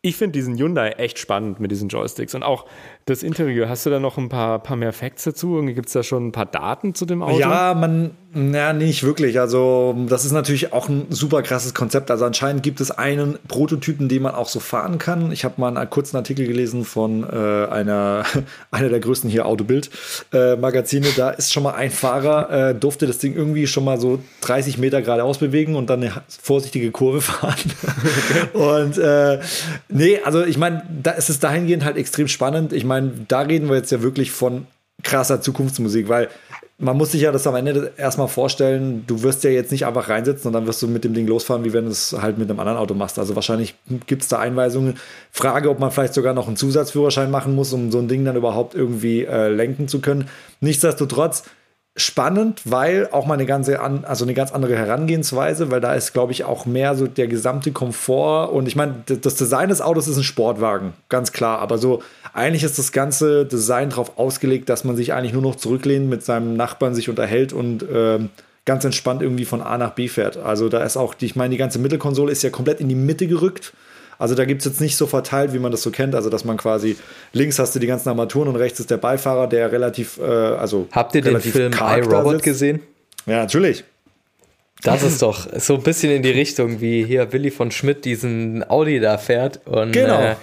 [0.00, 2.64] ich finde diesen Hyundai echt spannend mit diesen Joysticks und auch
[3.08, 3.68] das Interieur.
[3.68, 5.62] Hast du da noch ein paar, paar mehr Facts dazu?
[5.62, 7.38] Gibt es da schon ein paar Daten zu dem Auto?
[7.38, 9.40] Ja, man, na, nicht wirklich.
[9.40, 12.10] Also, das ist natürlich auch ein super krasses Konzept.
[12.10, 15.32] Also, anscheinend gibt es einen Prototypen, den man auch so fahren kann.
[15.32, 18.24] Ich habe mal einen kurzen Artikel gelesen von äh, einer,
[18.70, 21.06] einer der größten hier Autobild-Magazine.
[21.06, 24.18] Äh, da ist schon mal ein Fahrer, äh, durfte das Ding irgendwie schon mal so
[24.42, 27.56] 30 Meter geradeaus bewegen und dann eine vorsichtige Kurve fahren.
[28.52, 29.40] und äh,
[29.88, 32.74] nee, also ich meine, da ist es dahingehend halt extrem spannend.
[32.74, 32.97] Ich meine,
[33.28, 34.66] da reden wir jetzt ja wirklich von
[35.02, 36.28] krasser Zukunftsmusik, weil
[36.80, 40.08] man muss sich ja das am Ende erstmal vorstellen, du wirst ja jetzt nicht einfach
[40.08, 42.48] reinsitzen und dann wirst du mit dem Ding losfahren, wie wenn du es halt mit
[42.48, 43.18] einem anderen Auto machst.
[43.18, 43.74] Also wahrscheinlich
[44.06, 44.96] gibt es da Einweisungen.
[45.32, 48.36] Frage, ob man vielleicht sogar noch einen Zusatzführerschein machen muss, um so ein Ding dann
[48.36, 50.28] überhaupt irgendwie äh, lenken zu können.
[50.60, 51.42] Nichtsdestotrotz,
[51.98, 56.12] spannend, weil auch mal eine ganze an, also eine ganz andere Herangehensweise, weil da ist,
[56.12, 58.52] glaube ich, auch mehr so der gesamte Komfort.
[58.52, 62.62] Und ich meine, das Design des Autos ist ein Sportwagen, ganz klar, aber so eigentlich
[62.62, 66.56] ist das ganze Design darauf ausgelegt, dass man sich eigentlich nur noch zurücklehnt, mit seinem
[66.56, 68.20] Nachbarn sich unterhält und äh,
[68.64, 70.36] ganz entspannt irgendwie von A nach B fährt.
[70.36, 73.26] Also da ist auch, ich meine, die ganze Mittelkonsole ist ja komplett in die Mitte
[73.26, 73.72] gerückt
[74.18, 76.14] also da gibt es jetzt nicht so verteilt, wie man das so kennt.
[76.14, 76.96] Also dass man quasi
[77.32, 80.88] links hast du die ganzen Armaturen und rechts ist der Beifahrer, der relativ, äh, also
[80.92, 82.80] Habt ihr den Film iRobot gesehen?
[83.26, 83.84] Ja, natürlich.
[84.82, 88.68] Das ist doch so ein bisschen in die Richtung, wie hier Willi von Schmidt diesen
[88.68, 90.20] Audi da fährt und genau.
[90.20, 90.34] äh,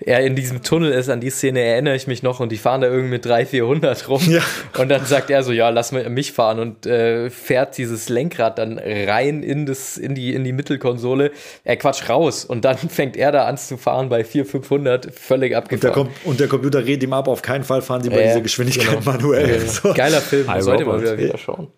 [0.00, 1.08] er in diesem Tunnel ist.
[1.08, 4.08] An die Szene erinnere ich mich noch und die fahren da irgendwie mit 300, 400
[4.08, 4.22] rum.
[4.28, 4.40] Ja.
[4.78, 8.78] Und dann sagt er so, ja, lass mich fahren und äh, fährt dieses Lenkrad dann
[8.78, 11.32] rein in, das, in, die, in die Mittelkonsole.
[11.64, 15.54] Er quatscht raus und dann fängt er da an zu fahren bei 400, 500, völlig
[15.54, 15.98] abgefahren.
[15.98, 18.28] Und der, und der Computer redet ihm ab, auf keinen Fall fahren sie bei äh,
[18.28, 19.12] dieser Geschwindigkeit genau.
[19.12, 19.60] manuell.
[19.68, 19.92] So.
[19.92, 21.68] Geiler Film, sollte man wieder, wieder schauen.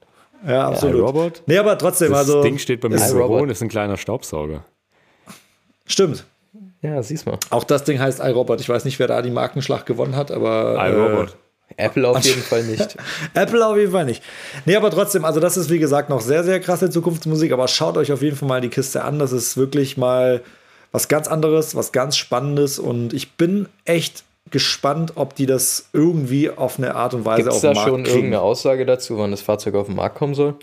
[0.46, 1.00] Ja, absolut.
[1.00, 1.42] Ja, Robot.
[1.46, 2.34] Nee, aber trotzdem, das also.
[2.36, 4.64] Das Ding steht bei mir im Büro und ist ein kleiner Staubsauger.
[5.86, 6.24] Stimmt.
[6.82, 7.38] Ja, siehst mal.
[7.50, 8.60] Auch das Ding heißt iRobot.
[8.60, 10.76] Ich weiß nicht, wer da die Markenschlacht gewonnen hat, aber.
[10.86, 11.30] iRobot.
[11.30, 12.96] Äh, Apple auf jeden Fall nicht.
[13.34, 14.22] Apple auf jeden Fall nicht.
[14.66, 17.96] Nee, aber trotzdem, also das ist wie gesagt noch sehr, sehr krasse Zukunftsmusik, aber schaut
[17.96, 19.18] euch auf jeden Fall mal die Kiste an.
[19.18, 20.42] Das ist wirklich mal
[20.92, 26.50] was ganz anderes, was ganz Spannendes und ich bin echt gespannt, ob die das irgendwie
[26.50, 28.16] auf eine Art und Weise Gibt's auf den Markt da schon kriegen.
[28.16, 30.54] irgendeine Aussage dazu, wann das Fahrzeug auf den Markt kommen soll?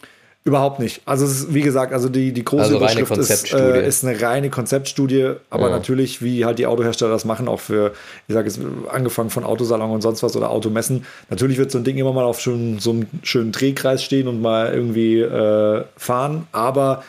[0.43, 1.03] Überhaupt nicht.
[1.05, 4.19] Also es ist, wie gesagt, also die, die große also Überschrift ist, äh, ist, eine
[4.19, 5.75] reine Konzeptstudie, aber ja.
[5.75, 7.93] natürlich, wie halt die Autohersteller das machen, auch für,
[8.27, 11.05] ich sage es, angefangen von Autosalon und sonst was oder Automessen.
[11.29, 14.41] Natürlich wird so ein Ding immer mal auf schon so einem schönen Drehkreis stehen und
[14.41, 17.03] mal irgendwie äh, fahren, aber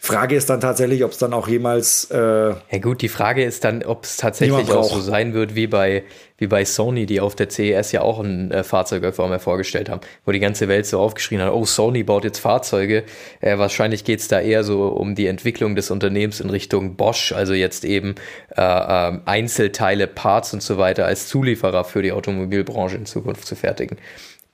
[0.00, 2.08] Frage ist dann tatsächlich, ob es dann auch jemals.
[2.12, 5.66] Äh, ja, gut, die Frage ist dann, ob es tatsächlich auch so sein wird wie
[5.66, 6.04] bei,
[6.38, 9.88] wie bei Sony, die auf der CES ja auch ein äh, Fahrzeug vor mir vorgestellt
[9.88, 13.02] haben, wo die ganze Welt so aufgeschrien hat: Oh, Sony baut jetzt Fahrzeuge.
[13.40, 17.32] Äh, wahrscheinlich geht es da eher so um die Entwicklung des Unternehmens in Richtung Bosch,
[17.32, 18.14] also jetzt eben
[18.56, 23.56] äh, äh, Einzelteile, Parts und so weiter als Zulieferer für die Automobilbranche in Zukunft zu
[23.56, 23.98] fertigen.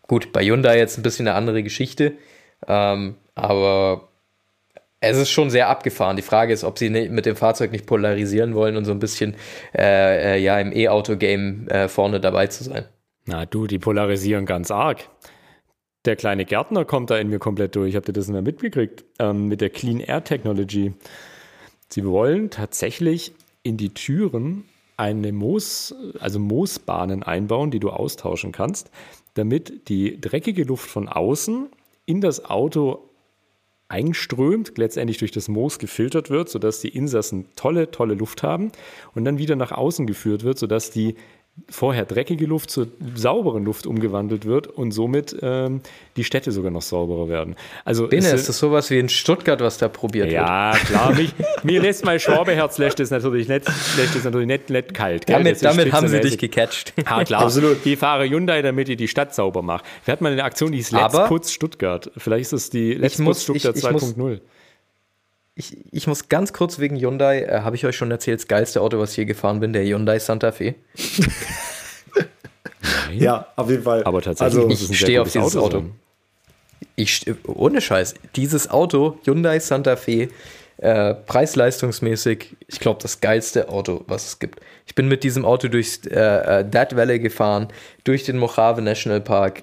[0.09, 2.15] Gut, bei Hyundai jetzt ein bisschen eine andere Geschichte,
[2.67, 4.09] ähm, aber
[5.05, 6.17] es ist schon sehr abgefahren.
[6.17, 9.35] Die Frage ist, ob sie mit dem Fahrzeug nicht polarisieren wollen und so ein bisschen
[9.77, 12.85] äh, äh, ja im E-Auto-Game äh, vorne dabei zu sein.
[13.27, 15.09] Na du, die polarisieren ganz arg.
[16.05, 17.97] Der kleine Gärtner kommt da in mir komplett durch.
[17.97, 19.05] Habt ihr das mal mitgekriegt?
[19.19, 20.93] Ähm, mit der Clean Air Technology.
[21.89, 24.65] Sie wollen tatsächlich in die Türen
[24.97, 28.91] eine Moos, also Moosbahnen einbauen, die du austauschen kannst,
[29.35, 31.69] damit die dreckige Luft von außen
[32.07, 33.11] in das Auto
[33.95, 38.73] einströmt, letztendlich durch das Moos gefiltert wird, sodass die Insassen tolle, tolle Luft haben
[39.15, 41.15] und dann wieder nach außen geführt wird, sodass die
[41.71, 45.81] vorher dreckige Luft zur sauberen Luft umgewandelt wird und somit ähm,
[46.17, 47.55] die Städte sogar noch sauberer werden.
[47.85, 50.83] Also Bene, ist das sowas wie in Stuttgart, was da probiert ja, wird?
[50.83, 51.15] Ja, klar.
[51.15, 55.29] Mich, mir lässt mein Schwabeherz lässt es natürlich nicht, lässt es natürlich nicht, nicht kalt.
[55.29, 56.93] Damit, damit haben sie dich gecatcht.
[56.99, 57.43] Ja, klar.
[57.43, 57.85] Absolut.
[57.87, 59.85] Ich fahre Hyundai, damit ich die Stadt sauber mache.
[60.05, 62.11] Wir hatten mal eine Aktion, die hieß Let's Aber Putz Stuttgart.
[62.17, 64.41] Vielleicht ist es die Let's Putz Stuttgart 2.0
[65.57, 68.81] ich, ich muss ganz kurz wegen Hyundai, äh, habe ich euch schon erzählt, das geilste
[68.81, 70.75] Auto, was ich hier gefahren bin, der Hyundai Santa Fe.
[73.13, 74.03] ja, auf jeden Fall.
[74.05, 75.79] Aber tatsächlich, also, ich stehe auf dieses Auto.
[75.79, 75.91] Auto.
[76.97, 80.29] Ich, ohne Scheiß, dieses Auto, Hyundai Santa Fe,
[80.79, 84.61] äh, preis-leistungsmäßig, ich glaube, das geilste Auto, was es gibt.
[84.87, 87.69] Ich bin mit diesem Auto durch äh, äh Dead Valley gefahren,
[88.03, 89.63] durch den Mojave National Park,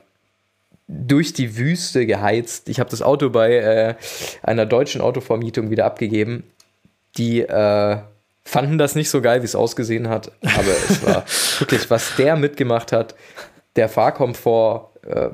[0.92, 2.68] durch die Wüste geheizt.
[2.68, 3.96] Ich habe das Auto bei äh,
[4.44, 6.44] einer deutschen Autovermietung wieder abgegeben.
[7.18, 7.98] Die äh,
[8.44, 11.24] fanden das nicht so geil, wie es ausgesehen hat, aber es war
[11.60, 13.16] wirklich, was der mitgemacht hat,
[13.78, 15.30] der Fahrkomfort, äh,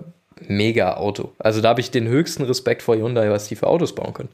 [0.48, 1.32] mega Auto.
[1.40, 4.30] Also da habe ich den höchsten Respekt vor Hyundai, was die für Autos bauen können.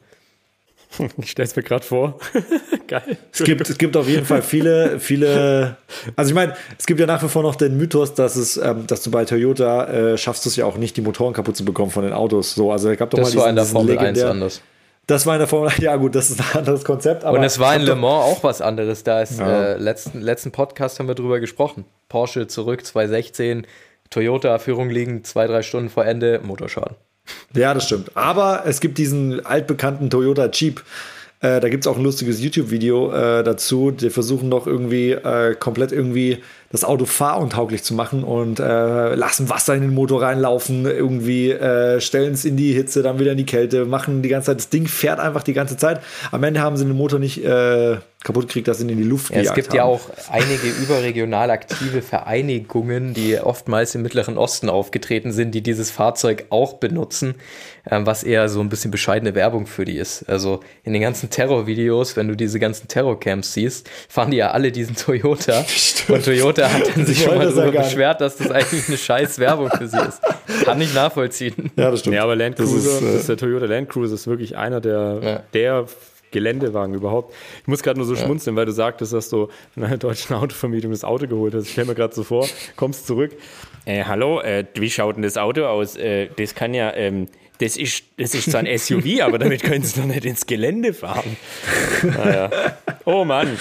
[1.18, 2.18] Ich stelle es mir gerade vor.
[2.86, 3.16] Geil.
[3.32, 5.76] Es gibt, es gibt auf jeden Fall viele, viele.
[6.16, 8.86] Also ich meine, es gibt ja nach wie vor noch den Mythos, dass es, ähm,
[8.86, 11.90] dass du bei Toyota äh, schaffst es ja auch nicht, die Motoren kaputt zu bekommen
[11.90, 12.54] von den Autos.
[12.54, 14.62] So, also es gab doch das mal war in der Formel 1 anders.
[15.06, 17.24] Das war in der Formel 1, ja gut, das ist ein anderes Konzept.
[17.24, 19.04] Und es war in Le Mans auch was anderes.
[19.04, 19.72] Da ist ja.
[19.72, 21.84] äh, letzten, letzten Podcast haben wir drüber gesprochen.
[22.08, 23.66] Porsche zurück 2016,
[24.10, 26.96] Toyota Führung liegen zwei, drei Stunden vor Ende, Motorschaden.
[27.54, 28.16] Ja, das stimmt.
[28.16, 30.82] Aber es gibt diesen altbekannten Toyota Jeep.
[31.40, 33.90] Äh, da gibt es auch ein lustiges YouTube-Video äh, dazu.
[33.90, 36.42] Die versuchen noch irgendwie äh, komplett irgendwie
[36.74, 42.00] das Auto fahruntauglich zu machen und äh, lassen Wasser in den Motor reinlaufen, irgendwie äh,
[42.00, 44.70] stellen es in die Hitze, dann wieder in die Kälte, machen die ganze Zeit, das
[44.70, 46.00] Ding fährt einfach die ganze Zeit.
[46.32, 49.04] Am Ende haben sie den Motor nicht äh, kaputt gekriegt, dass sie ihn in die
[49.04, 49.76] Luft ja, Es gibt haben.
[49.76, 55.90] ja auch einige überregional aktive Vereinigungen, die oftmals im Mittleren Osten aufgetreten sind, die dieses
[55.90, 57.34] Fahrzeug auch benutzen,
[57.88, 60.26] ähm, was eher so ein bisschen bescheidene Werbung für die ist.
[60.28, 64.72] Also in den ganzen Terrorvideos, wenn du diese ganzen Terrorcamps siehst, fahren die ja alle
[64.72, 65.62] diesen Toyota.
[65.68, 66.18] Stimmt.
[66.18, 69.70] Und Toyota hat dann sich schon mal darüber beschwert, dass das eigentlich eine scheiß Werbung
[69.70, 70.22] für sie ist.
[70.64, 71.72] Kann ich nachvollziehen.
[71.76, 72.16] Ja, das stimmt.
[72.16, 74.56] Ja, aber Land Cruiser, das ist, äh, das ist der Toyota Land Cruiser ist wirklich
[74.56, 75.42] einer der, ja.
[75.52, 75.86] der
[76.34, 77.32] Geländewagen überhaupt.
[77.62, 78.20] Ich muss gerade nur so ja.
[78.20, 81.64] schmunzeln, weil du sagtest, dass du in einer deutschen Autovermietung das Auto geholt hast.
[81.64, 83.32] Ich stelle mir gerade so vor, kommst zurück.
[83.86, 85.96] Äh, hallo, äh, wie schaut denn das Auto aus?
[85.96, 89.84] Äh, das kann ja, ähm, das ist, das ist zwar ein SUV, aber damit können
[89.84, 91.36] sie doch nicht ins Gelände fahren.
[92.02, 92.50] Naja.
[93.06, 93.58] Oh Mann.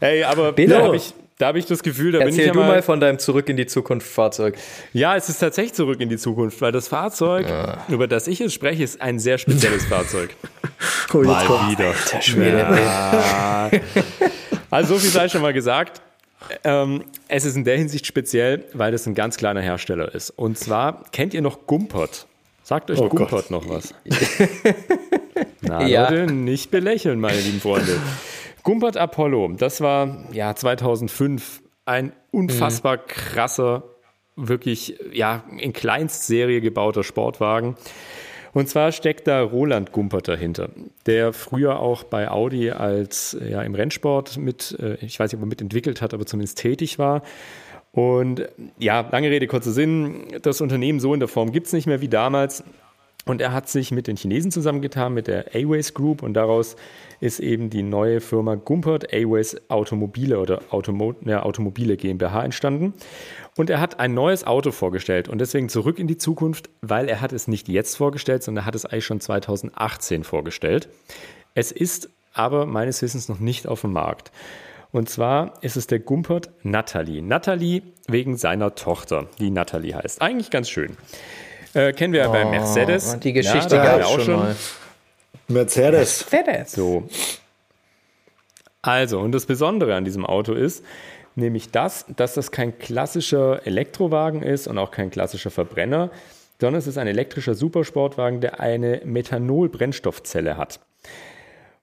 [0.00, 2.52] Ey, aber da habe ich, da habe ich das Gefühl, da Erzähl bin ich ja
[2.52, 4.56] du mal, von deinem Zurück in die Zukunft Fahrzeug.
[4.92, 7.84] Ja, es ist tatsächlich Zurück in die Zukunft, weil das Fahrzeug, ah.
[7.88, 10.34] über das ich jetzt spreche, ist ein sehr spezielles Fahrzeug.
[11.12, 11.88] Oh, mal wieder.
[11.88, 12.58] Alter Schwede.
[12.58, 13.70] Ja.
[14.70, 16.00] Also so viel sei schon mal gesagt.
[16.64, 20.30] Ähm, es ist in der Hinsicht speziell, weil das ein ganz kleiner Hersteller ist.
[20.30, 22.26] Und zwar kennt ihr noch Gumpert?
[22.62, 23.50] Sagt euch oh Gumpert Gott.
[23.50, 23.94] noch was?
[25.60, 26.08] Na ja.
[26.08, 27.96] Leute, nicht belächeln, meine lieben Freunde.
[28.66, 33.02] Gumpert Apollo, das war ja 2005 ein unfassbar mhm.
[33.06, 33.84] krasser,
[34.34, 37.76] wirklich ja in Kleinstserie gebauter Sportwagen.
[38.54, 40.70] Und zwar steckt da Roland Gumpert dahinter,
[41.06, 45.44] der früher auch bei Audi als ja, im Rennsport mit, äh, ich weiß nicht, ob
[45.44, 47.22] er mitentwickelt hat, aber zumindest tätig war.
[47.92, 48.48] Und
[48.80, 52.00] ja, lange Rede, kurzer Sinn, das Unternehmen so in der Form gibt es nicht mehr
[52.00, 52.64] wie damals.
[53.28, 56.76] Und er hat sich mit den Chinesen zusammengetan, mit der Aways Group und daraus
[57.18, 62.94] ist eben die neue Firma Gumpert Aways Automobile oder Automo ja, Automobile GmbH entstanden.
[63.56, 67.20] Und er hat ein neues Auto vorgestellt und deswegen zurück in die Zukunft, weil er
[67.20, 70.88] hat es nicht jetzt vorgestellt, sondern er hat es eigentlich schon 2018 vorgestellt.
[71.54, 74.30] Es ist aber meines Wissens noch nicht auf dem Markt.
[74.92, 77.22] Und zwar ist es der Gumpert Natalie.
[77.22, 80.22] Natalie wegen seiner Tochter, die Natalie heißt.
[80.22, 80.96] Eigentlich ganz schön.
[81.76, 83.20] Äh, kennen wir ja oh, bei Mercedes.
[83.20, 84.36] Die Geschichte ja, gab es auch schon.
[84.36, 84.56] Mal.
[85.48, 86.24] Mercedes.
[86.32, 86.72] Mercedes.
[86.72, 87.06] So.
[88.80, 90.82] Also, und das Besondere an diesem Auto ist,
[91.34, 96.10] nämlich das, dass das kein klassischer Elektrowagen ist und auch kein klassischer Verbrenner,
[96.58, 100.80] sondern es ist ein elektrischer Supersportwagen, der eine Methanol-Brennstoffzelle hat.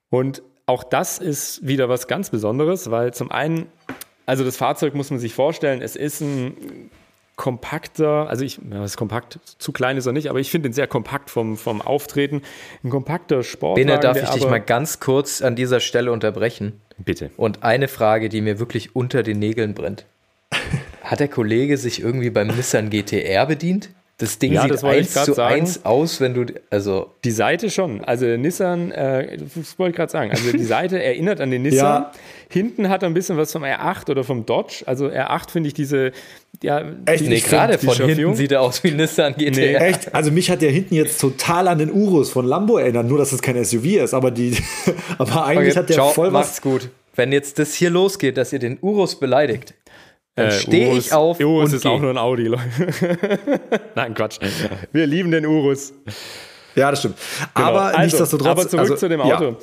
[0.09, 3.67] Und auch das ist wieder was ganz Besonderes, weil zum einen,
[4.25, 6.89] also das Fahrzeug muss man sich vorstellen, es ist ein
[7.35, 10.73] kompakter, also ich, ja, ist kompakt, zu klein ist er nicht, aber ich finde ihn
[10.73, 12.41] sehr kompakt vom, vom Auftreten.
[12.83, 13.87] Ein kompakter Sportwagen.
[13.87, 16.81] Bene, darf ich dich mal ganz kurz an dieser Stelle unterbrechen?
[16.97, 17.31] Bitte.
[17.37, 20.05] Und eine Frage, die mir wirklich unter den Nägeln brennt.
[21.03, 23.89] Hat der Kollege sich irgendwie beim Nissan GTR bedient?
[24.19, 25.55] Das Ding ja, sieht eins zu sagen.
[25.55, 27.11] eins aus, wenn du, also.
[27.23, 28.03] Die Seite schon.
[28.03, 30.29] Also Nissan, äh, das wollte ich gerade sagen.
[30.29, 32.03] Also die Seite erinnert an den Nissan.
[32.03, 32.11] Ja.
[32.47, 34.83] Hinten hat er ein bisschen was vom R8 oder vom Dodge.
[34.85, 36.11] Also R8 finde ich diese,
[36.61, 36.83] ja.
[37.05, 37.25] Echt?
[37.25, 39.51] Die, nee, gerade von hinten sieht er aus wie Nissan GTR.
[39.51, 40.13] Nee, echt?
[40.13, 43.07] Also mich hat der hinten jetzt total an den Urus von Lambo erinnert.
[43.07, 44.13] Nur, dass es kein SUV ist.
[44.13, 44.55] Aber die,
[45.17, 46.47] aber eigentlich okay, hat der ciao, voll was.
[46.47, 46.89] Macht's gut.
[47.15, 49.73] Wenn jetzt das hier losgeht, dass ihr den Urus beleidigt,
[50.35, 51.89] dann äh, stehe ich auf Urus und ist geh.
[51.89, 52.63] auch nur ein Audi, Leute.
[53.95, 54.39] Nein, Quatsch.
[54.91, 55.93] Wir lieben den Urus.
[56.75, 57.17] Ja, das stimmt.
[57.53, 57.67] Genau.
[57.67, 58.47] Aber also, nichtsdestotrotz.
[58.47, 59.57] Aber zurück also, zu dem Auto.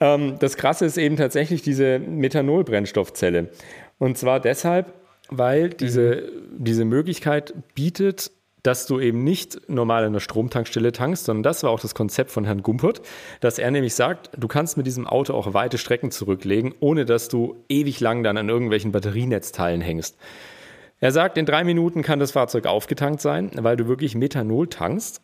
[0.00, 0.14] Ja.
[0.14, 3.50] Ähm, das Krasse ist eben tatsächlich diese Methanol-Brennstoffzelle.
[3.98, 4.92] Und zwar deshalb,
[5.28, 6.64] weil diese, mhm.
[6.64, 8.30] diese Möglichkeit bietet,
[8.64, 12.30] dass du eben nicht normal in der Stromtankstelle tankst, sondern das war auch das Konzept
[12.30, 13.02] von Herrn Gumpert,
[13.40, 17.28] dass er nämlich sagt, du kannst mit diesem Auto auch weite Strecken zurücklegen, ohne dass
[17.28, 20.16] du ewig lang dann an irgendwelchen Batterienetzteilen hängst.
[20.98, 25.20] Er sagt, in drei Minuten kann das Fahrzeug aufgetankt sein, weil du wirklich Methanol tankst.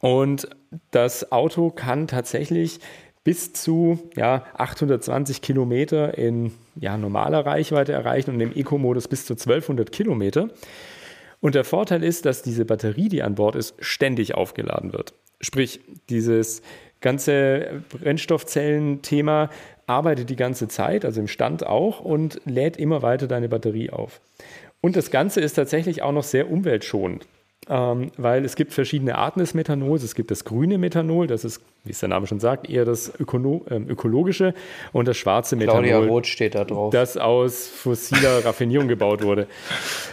[0.00, 0.48] Und
[0.92, 2.78] das Auto kann tatsächlich
[3.24, 9.32] bis zu ja, 820 Kilometer in ja, normaler Reichweite erreichen und im Eco-Modus bis zu
[9.32, 10.48] 1200 Kilometer.
[11.40, 15.14] Und der Vorteil ist, dass diese Batterie, die an Bord ist, ständig aufgeladen wird.
[15.40, 16.60] Sprich, dieses
[17.00, 19.48] ganze Brennstoffzellen-Thema
[19.86, 24.20] arbeitet die ganze Zeit, also im Stand auch, und lädt immer weiter deine Batterie auf.
[24.82, 27.26] Und das Ganze ist tatsächlich auch noch sehr umweltschonend,
[27.68, 30.02] ähm, weil es gibt verschiedene Arten des Methanols.
[30.02, 33.12] Es gibt das grüne Methanol, das ist, wie es der Name schon sagt, eher das
[33.18, 34.54] Ökono äh, ökologische
[34.92, 35.84] und das schwarze Methanol.
[35.84, 36.92] Claudia Roth steht da drauf.
[36.92, 39.46] Das aus fossiler Raffinierung gebaut wurde.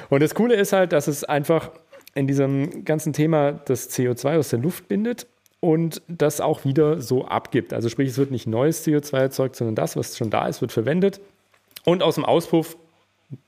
[0.10, 1.72] Und das Coole ist halt, dass es einfach
[2.16, 5.28] in diesem ganzen Thema das CO2 aus der Luft bindet
[5.60, 7.74] und das auch wieder so abgibt.
[7.74, 10.72] Also sprich, es wird nicht neues CO2 erzeugt, sondern das, was schon da ist, wird
[10.72, 11.20] verwendet.
[11.86, 12.76] Und aus dem Auspuff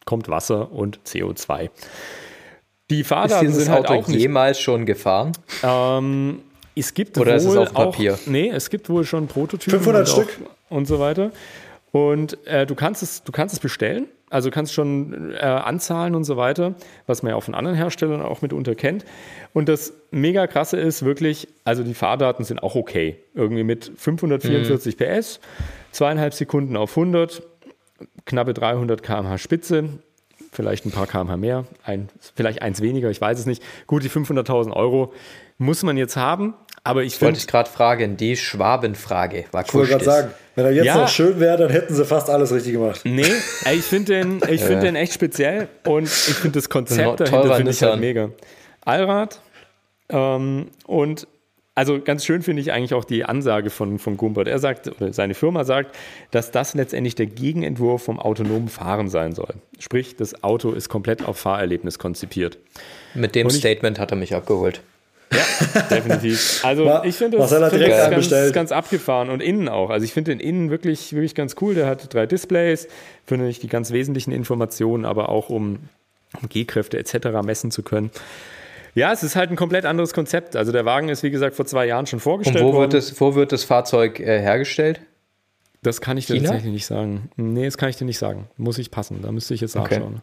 [0.05, 1.69] kommt Wasser und CO2.
[2.89, 5.31] Die Fahrdaten sind halt Auto auch nicht, jemals schon gefahren?
[5.63, 6.41] Ähm,
[6.75, 8.17] es gibt Oder wohl ist es auf auch, Papier?
[8.25, 10.39] Nee, es gibt wohl schon Prototypen 500 und Stück.
[10.69, 11.31] Auch, und so weiter.
[11.91, 14.07] Und äh, du kannst es, du kannst es bestellen.
[14.31, 16.75] Also kannst schon äh, anzahlen und so weiter,
[17.07, 19.03] was man ja auch von anderen Herstellern auch mitunter kennt.
[19.53, 23.17] Und das mega krasse ist wirklich, also die Fahrdaten sind auch okay.
[23.33, 25.03] Irgendwie mit 544 Mhm.
[25.19, 25.39] PS,
[25.91, 27.41] zweieinhalb Sekunden auf 100,
[28.25, 29.85] knappe 300 km/h Spitze,
[30.51, 33.61] vielleicht ein paar km/h mehr, ein, vielleicht eins weniger, ich weiß es nicht.
[33.87, 35.13] Gut, die 500.000 Euro
[35.57, 39.73] muss man jetzt haben, aber ich Wollte finde, ich gerade fragen, die Schwabenfrage war Ich
[39.73, 40.97] wollte gerade sagen, wenn er jetzt Ja.
[40.97, 43.01] noch schön wäre, dann hätten sie fast alles richtig gemacht.
[43.03, 43.25] nee,
[43.73, 47.71] ich finde den, ich find den echt speziell und ich finde das Konzept dahinter finde
[47.71, 48.29] ich halt mega.
[48.85, 49.41] Allrad
[50.09, 51.27] ähm, und
[51.79, 54.49] also ganz schön finde ich eigentlich auch die Ansage von, von Gumpert.
[54.49, 55.95] Er sagt, oder seine Firma sagt,
[56.31, 59.53] dass das letztendlich der Gegenentwurf vom autonomen Fahren sein soll.
[59.79, 62.57] Sprich, das Auto ist komplett auf Fahrerlebnis konzipiert.
[63.13, 64.81] Mit dem ich- Statement hat er mich abgeholt.
[65.31, 66.65] Ja, definitiv.
[66.65, 69.89] Also Ma- ich finde das, find direkt das ganz, ganz abgefahren und innen auch.
[69.91, 71.75] Also ich finde den innen wirklich, wirklich ganz cool.
[71.75, 72.87] Der hat drei Displays,
[73.25, 75.77] für natürlich die ganz wesentlichen Informationen, aber auch um,
[76.41, 77.43] um G-Kräfte etc.
[77.45, 78.09] messen zu können.
[78.95, 80.55] Ja, es ist halt ein komplett anderes Konzept.
[80.55, 82.91] Also der Wagen ist, wie gesagt, vor zwei Jahren schon Und vorgestellt wo worden.
[82.91, 85.01] wird, das, wo wird das Fahrzeug äh, hergestellt?
[85.81, 86.47] das kann ich dir China?
[86.49, 87.29] tatsächlich nicht sagen.
[87.37, 88.49] Nee, das kann ich dir nicht sagen.
[88.57, 89.21] Muss ich passen.
[89.21, 89.95] Da müsste ich jetzt Okay.
[89.99, 90.21] nachschauen.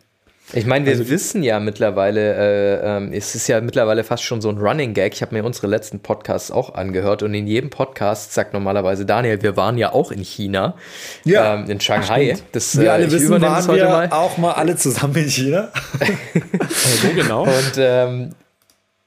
[0.52, 4.40] Ich meine, wir Also wissen ja mittlerweile, äh, ähm, es ist ja mittlerweile fast schon
[4.40, 5.12] so ein Running Gag.
[5.14, 9.42] Ich habe mir unsere letzten Podcasts auch angehört und in jedem Podcast sagt normalerweise Daniel,
[9.42, 10.76] wir waren ja auch in China,
[11.24, 11.54] Ja.
[11.54, 12.36] ähm, in Shanghai.
[12.52, 14.08] Das, Wir äh, alle ich wissen, waren das heute wir mal.
[14.12, 15.72] auch mal alle zusammen in China.
[17.02, 17.42] Wo genau?
[17.42, 18.30] Und ähm,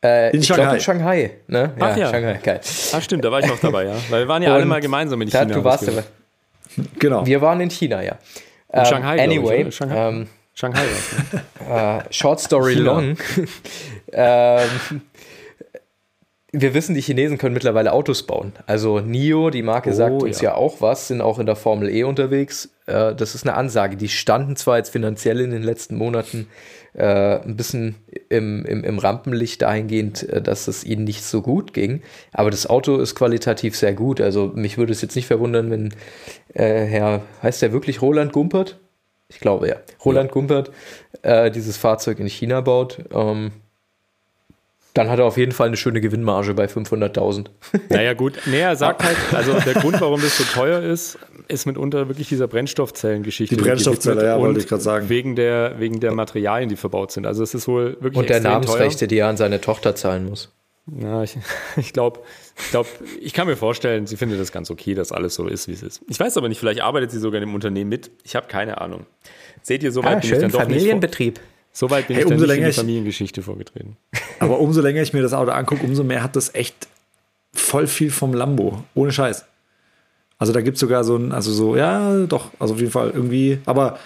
[0.03, 0.75] äh, In ich Shanghai.
[0.75, 1.31] in Shanghai.
[1.47, 1.73] Ne?
[1.79, 2.09] Ach ja.
[2.09, 2.61] Shanghai, geil.
[2.93, 3.95] Ah, stimmt, da war ich auch dabei, ja.
[4.09, 5.53] Weil wir waren ja alle mal gemeinsam in Da, China.
[5.53, 6.07] du hab warst ich gehört.
[6.99, 7.25] Genau.
[7.25, 8.13] Wir waren in China, ja.
[8.71, 9.71] In Ähm, Shanghai, ich, Anyway, oder?
[9.71, 10.07] Shanghai?
[10.09, 11.33] ähm, Shanghai war's,
[11.69, 12.03] ne?
[12.07, 12.85] Äh, Short Story China.
[12.93, 13.17] long.
[14.13, 15.01] ähm,
[16.51, 18.53] wir wissen, die Chinesen können mittlerweile Autos bauen.
[18.65, 20.51] Also NIO, die Marke, Oh, sagt uns ja.
[20.51, 22.69] ja auch was, sind auch in der Formel E unterwegs.
[22.87, 23.97] Äh, das ist eine Ansage.
[23.97, 26.47] Die standen zwar jetzt finanziell in den letzten Monaten
[26.99, 27.95] äh, ein bisschen
[28.29, 32.67] im, im, im Rampenlicht dahingehend, äh, dass es ihnen nicht so gut ging, aber das
[32.67, 34.21] Auto ist qualitativ sehr gut.
[34.21, 35.93] Also mich würde es jetzt nicht verwundern, wenn
[36.53, 38.79] äh, Herr, heißt der wirklich Roland Gumpert?
[39.29, 39.75] Ich glaube ja.
[40.03, 40.71] Roland Gumpert
[41.21, 42.99] äh, dieses Fahrzeug in China baut.
[43.13, 43.51] Ähm,
[44.93, 47.47] dann hat er auf jeden Fall eine schöne Gewinnmarge bei 500.000.
[47.89, 48.33] Naja, gut.
[48.45, 52.29] Nee, er sagt halt, also der Grund, warum das so teuer ist, ist mitunter wirklich
[52.29, 53.55] dieser Brennstoffzellengeschichte.
[53.55, 55.09] Die Brennstoffzelle, ja, wollte ich gerade sagen.
[55.09, 57.25] Wegen der, wegen der Materialien, die verbaut sind.
[57.25, 60.45] Also es ist wohl wirklich Und der Namensrechte, die er an seine Tochter zahlen muss.
[60.45, 60.53] teuer.
[60.97, 61.37] Ja, ich
[61.77, 62.21] ich glaube,
[62.57, 62.87] ich, glaub,
[63.21, 65.83] ich kann mir vorstellen, sie findet das ganz okay, dass alles so ist, wie es
[65.83, 66.01] ist.
[66.07, 68.11] Ich weiß aber nicht, vielleicht arbeitet sie sogar in dem Unternehmen mit.
[68.23, 69.05] Ich habe keine Ahnung.
[69.61, 70.99] Seht ihr, soweit bin ich dann doch nicht vor,
[71.71, 73.97] so weit bin Hey, ich dann umso nicht in die ich- Familiengeschichte vorgetreten.
[74.39, 76.87] Aber umso länger ich mir das Auto angucke, umso mehr hat das echt
[77.53, 78.83] voll viel vom Lambo.
[78.95, 79.45] Ohne Scheiß.
[80.37, 83.09] Also da gibt es sogar so ein, also so, ja, doch, also auf jeden Fall
[83.13, 83.99] irgendwie, aber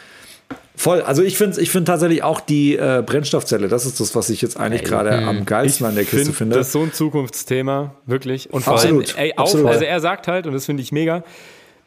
[0.76, 1.02] voll.
[1.02, 4.41] Also ich finde ich find tatsächlich auch die äh, Brennstoffzelle, das ist das, was ich
[4.41, 6.56] jetzt eigentlich gerade am geilsten an der Kiste find finde.
[6.58, 8.52] Das ist so ein Zukunftsthema, wirklich.
[8.52, 9.67] Und vor Absolut, allem, ey, auch, absolut.
[9.67, 11.23] also er sagt halt, und das finde ich mega,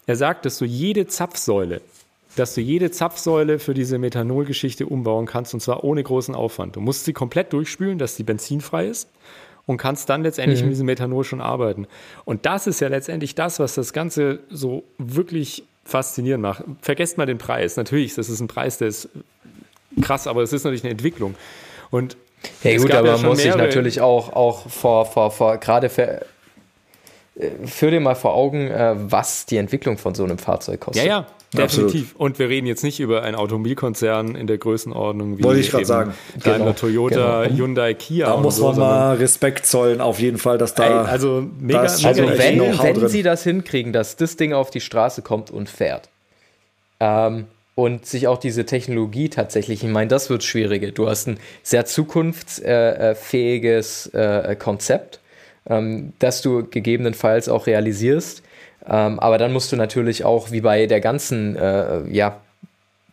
[0.06, 1.80] er sagt, dass du jede Zapfsäule,
[2.36, 6.76] dass du jede Zapfsäule für diese Methanolgeschichte umbauen kannst und zwar ohne großen Aufwand.
[6.76, 9.08] Du musst sie komplett durchspülen, dass sie benzinfrei ist
[9.66, 11.86] und kannst dann letztendlich mit diesem Methanol schon arbeiten.
[12.24, 16.64] Und das ist ja letztendlich das, was das Ganze so wirklich faszinierend macht.
[16.82, 17.76] Vergesst mal den Preis.
[17.76, 19.08] Natürlich, das ist ein Preis, der ist
[20.02, 21.34] krass, aber es ist natürlich eine Entwicklung.
[21.90, 22.16] Und
[22.62, 26.24] Ja gut, aber ja man muss sich natürlich auch, auch vor, vor, vor gerade für,
[27.36, 31.04] äh, führ dir mal vor Augen, äh, was die Entwicklung von so einem Fahrzeug kostet.
[31.04, 31.26] Ja, ja,
[31.56, 31.90] Absolut.
[31.92, 32.16] definitiv.
[32.16, 35.80] Und wir reden jetzt nicht über einen Automobilkonzern in der Größenordnung wie Wollte ich grad
[35.82, 36.14] eben sagen.
[36.42, 36.72] Daimler, Genau.
[36.72, 37.56] Toyota, Genau.
[37.56, 38.26] Hyundai, Kia.
[38.26, 40.84] da muss so, man mal Respekt zollen, auf jeden Fall, dass da.
[40.84, 43.08] Ey, also mega, da Also wenn, wenn drin.
[43.08, 46.08] sie das hinkriegen, dass das Ding auf die Straße kommt und fährt
[47.00, 47.44] ähm,
[47.74, 50.90] und sich auch diese Technologie tatsächlich, ich meine, das wird schwieriger.
[50.90, 55.20] Du hast ein sehr zukunftsfähiges äh, Konzept,
[55.68, 58.42] ähm, dass du gegebenenfalls auch realisierst.
[58.88, 62.40] Ähm, aber dann musst du natürlich auch, wie bei der ganzen äh, ja,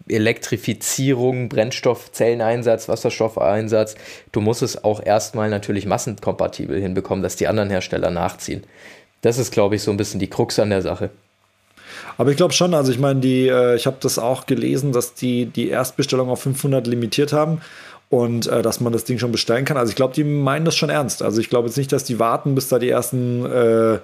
[0.07, 3.95] Elektrifizierung, Brennstoffzelleneinsatz, Wasserstoffeinsatz,
[4.31, 8.63] du musst es auch erstmal natürlich massenkompatibel hinbekommen, dass die anderen Hersteller nachziehen.
[9.21, 11.09] Das ist, glaube ich, so ein bisschen die Krux an der Sache.
[12.17, 15.13] Aber ich glaube schon, also ich meine, die, äh, ich habe das auch gelesen, dass
[15.13, 17.61] die die Erstbestellung auf 500 limitiert haben
[18.09, 19.77] und äh, dass man das Ding schon bestellen kann.
[19.77, 21.23] Also ich glaube, die meinen das schon ernst.
[21.23, 23.99] Also ich glaube jetzt nicht, dass die warten, bis da die ersten, äh,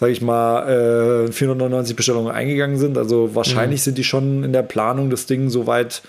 [0.00, 2.96] sage ich mal, äh, 499 Bestellungen eingegangen sind.
[2.96, 3.84] Also wahrscheinlich mhm.
[3.84, 6.00] sind die schon in der Planung, das Ding so weit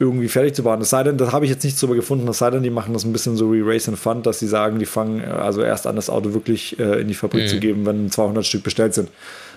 [0.00, 0.80] irgendwie fertig zu bauen.
[0.80, 2.92] Es sei denn, das habe ich jetzt nicht so gefunden, es sei denn, die machen
[2.92, 5.62] das ein bisschen so wie Race and Fund, dass sie sagen, die fangen äh, also
[5.62, 7.48] erst an, das Auto wirklich äh, in die Fabrik mhm.
[7.48, 9.10] zu geben, wenn 200 Stück bestellt sind.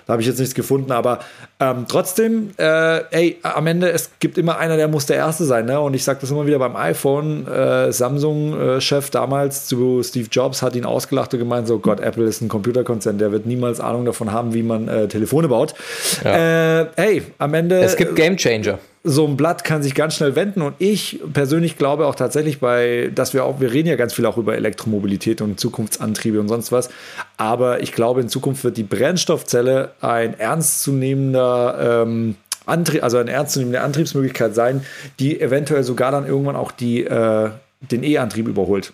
[0.09, 1.19] Da habe ich jetzt nichts gefunden, aber
[1.59, 5.67] ähm, trotzdem, äh, ey, am Ende, es gibt immer einer, der muss der Erste sein.
[5.67, 5.79] Ne?
[5.79, 7.45] Und ich sage das immer wieder beim iPhone.
[7.45, 12.41] Äh, Samsung-Chef damals zu Steve Jobs hat ihn ausgelacht und gemeint, so Gott, Apple ist
[12.41, 15.75] ein Computerkonzern, der wird niemals Ahnung davon haben, wie man äh, Telefone baut.
[16.23, 16.79] Ja.
[16.81, 17.79] Äh, hey, am Ende.
[17.79, 18.79] Es gibt Game Changer
[19.09, 23.09] so ein Blatt kann sich ganz schnell wenden und ich persönlich glaube auch tatsächlich bei,
[23.13, 26.71] dass wir auch, wir reden ja ganz viel auch über Elektromobilität und Zukunftsantriebe und sonst
[26.71, 26.89] was,
[27.35, 32.35] aber ich glaube in Zukunft wird die Brennstoffzelle ein ernstzunehmender ähm,
[32.67, 34.85] Antrieb, also eine ernstzunehmende Antriebsmöglichkeit sein,
[35.19, 37.49] die eventuell sogar dann irgendwann auch die, äh,
[37.81, 38.93] den E-Antrieb überholt.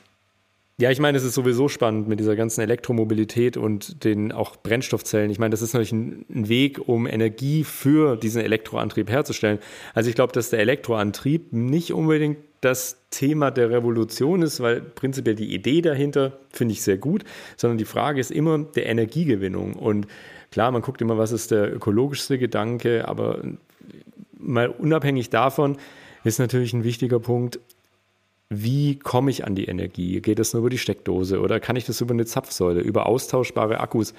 [0.78, 5.32] Ja, ich meine, es ist sowieso spannend mit dieser ganzen Elektromobilität und den auch Brennstoffzellen.
[5.32, 9.60] Ich meine, das ist natürlich ein, Weg, um Energie für diesen Elektroantrieb herzustellen.
[9.94, 15.36] Also ich glaube, dass der Elektroantrieb nicht unbedingt das Thema der Revolution ist, weil prinzipiell
[15.36, 17.24] die Idee dahinter finde ich sehr gut,
[17.56, 19.76] sondern die Frage ist immer der Energiegewinnung.
[19.76, 20.08] Und
[20.52, 23.42] klar, man guckt immer, was ist der ökologischste Gedanke, aber
[24.38, 25.78] mal unabhängig davon
[26.26, 27.60] ist natürlich ein wichtiger Punkt,
[28.50, 30.22] wie komme ich an die Energie?
[30.22, 33.80] Geht das nur über die Steckdose oder kann ich das über eine Zapfsäule, über austauschbare
[33.80, 34.14] Akkus?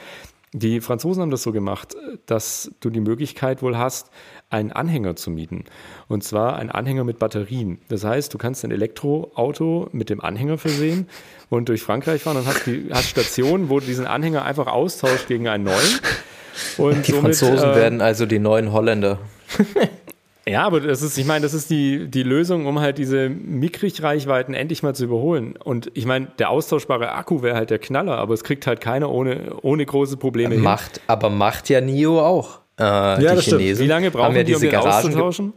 [0.53, 4.11] Die Franzosen haben das so gemacht, dass du die Möglichkeit wohl hast,
[4.49, 5.65] einen Anhänger zu mieten.
[6.09, 7.79] Und zwar einen Anhänger mit Batterien.
[7.89, 11.09] Das heißt, du kannst ein Elektroauto mit dem Anhänger versehen
[11.51, 15.29] und durch Frankreich fahren und hast, die, hast Stationen, wo du diesen Anhänger einfach austauscht
[15.29, 16.01] gegen einen neuen.
[16.79, 19.19] Und die somit, Franzosen äh, werden also die neuen Holländer.
[20.49, 24.55] Ja, aber das ist, ich meine, das ist die, die Lösung, um halt diese Mickrig-Reichweiten
[24.55, 25.57] endlich mal zu überholen.
[25.57, 29.11] Und ich meine, der austauschbare Akku wäre halt der Knaller, aber es kriegt halt keiner
[29.11, 31.03] ohne, ohne große Probleme macht, hin.
[31.09, 32.61] Aber macht ja NIO auch.
[32.79, 33.79] Äh, ja, das Chinesen stimmt.
[33.81, 35.53] Wie lange brauchen ja die, um den Garagen auszutauschen?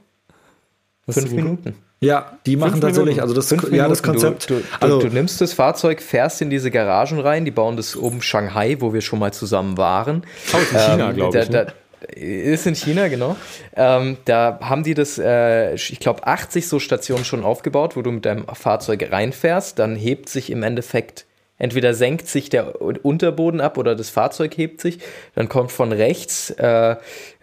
[1.08, 1.76] Fünf Minuten.
[2.02, 3.22] Ja, die machen Fünf tatsächlich, Minuten.
[3.22, 4.50] also das, Fünf ja, das Konzept.
[4.50, 7.96] Du, du, also, du, nimmst das Fahrzeug, fährst in diese Garagen rein, die bauen das
[7.96, 10.24] um Shanghai, wo wir schon mal zusammen waren.
[10.54, 11.50] Oh, in China, ähm, glaube ich.
[11.50, 11.74] Da, ne?
[12.16, 13.36] Ist in China, genau.
[13.76, 18.12] Ähm, da haben die das, äh, ich glaube, 80 so Stationen schon aufgebaut, wo du
[18.12, 19.78] mit deinem Fahrzeug reinfährst.
[19.78, 21.26] Dann hebt sich im Endeffekt,
[21.58, 25.00] entweder senkt sich der Unterboden ab oder das Fahrzeug hebt sich.
[25.36, 26.96] Dann kommt von rechts, äh,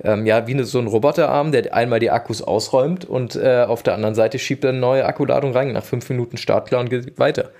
[0.03, 3.83] ähm, ja, wie eine, so ein Roboterarm, der einmal die Akkus ausräumt und äh, auf
[3.83, 5.73] der anderen Seite schiebt er eine neue Akkuladung rein.
[5.73, 7.51] Nach fünf Minuten startklar und geht weiter.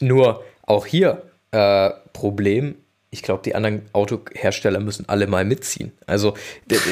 [0.00, 2.76] Nur auch hier äh, Problem
[3.14, 5.92] ich glaube, die anderen Autohersteller müssen alle mal mitziehen.
[6.04, 6.34] Also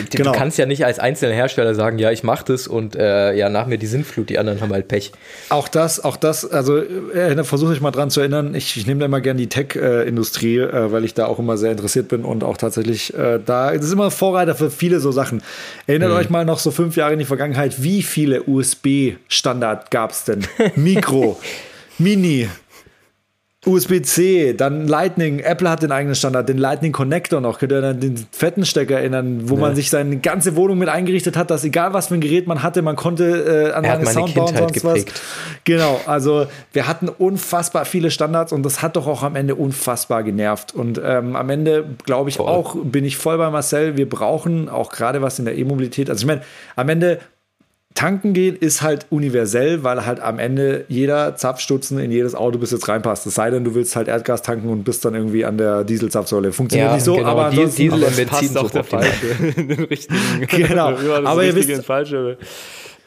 [0.08, 0.30] genau.
[0.30, 3.48] du kannst ja nicht als einzelner Hersteller sagen, ja, ich mache das und äh, ja,
[3.48, 5.10] nach mir die Sintflut, die anderen haben halt Pech.
[5.48, 9.00] Auch das, auch das, also äh, versuche ich mal dran zu erinnern, ich, ich nehme
[9.00, 12.44] da immer gerne die Tech-Industrie, äh, weil ich da auch immer sehr interessiert bin und
[12.44, 15.42] auch tatsächlich äh, da, das ist immer Vorreiter für viele so Sachen.
[15.88, 16.18] Erinnert hm.
[16.18, 20.46] euch mal noch so fünf Jahre in die Vergangenheit, wie viele USB-Standard gab es denn?
[20.76, 21.40] Mikro,
[21.98, 22.48] Mini,
[23.64, 25.38] USB-C, dann Lightning.
[25.38, 27.60] Apple hat den eigenen Standard, den Lightning Connector noch.
[27.60, 29.60] Könnt ihr dann den fetten Stecker erinnern, wo ja.
[29.60, 32.64] man sich seine ganze Wohnung mit eingerichtet hat, dass egal was für ein Gerät man
[32.64, 35.12] hatte, man konnte äh, an seine Soundbar und sonst geprägt.
[35.12, 35.22] was.
[35.62, 40.24] Genau, also wir hatten unfassbar viele Standards und das hat doch auch am Ende unfassbar
[40.24, 40.74] genervt.
[40.74, 42.48] Und ähm, am Ende glaube ich voll.
[42.48, 46.10] auch, bin ich voll bei Marcel, wir brauchen auch gerade was in der E-Mobilität.
[46.10, 46.42] Also ich meine,
[46.74, 47.20] am Ende
[47.94, 52.70] Tanken gehen ist halt universell, weil halt am Ende jeder Zapfstutzen in jedes Auto bis
[52.70, 53.26] jetzt reinpasst.
[53.26, 56.52] Es sei denn, du willst halt Erdgas tanken und bist dann irgendwie an der Dieselzapfsäule.
[56.52, 57.28] Funktioniert ja, nicht so, genau.
[57.28, 59.34] aber Diesel aber Benzin auch der falsche.
[59.56, 60.46] den richtigen.
[60.48, 60.94] Genau.
[61.24, 62.38] aber ihr wisst, falsche.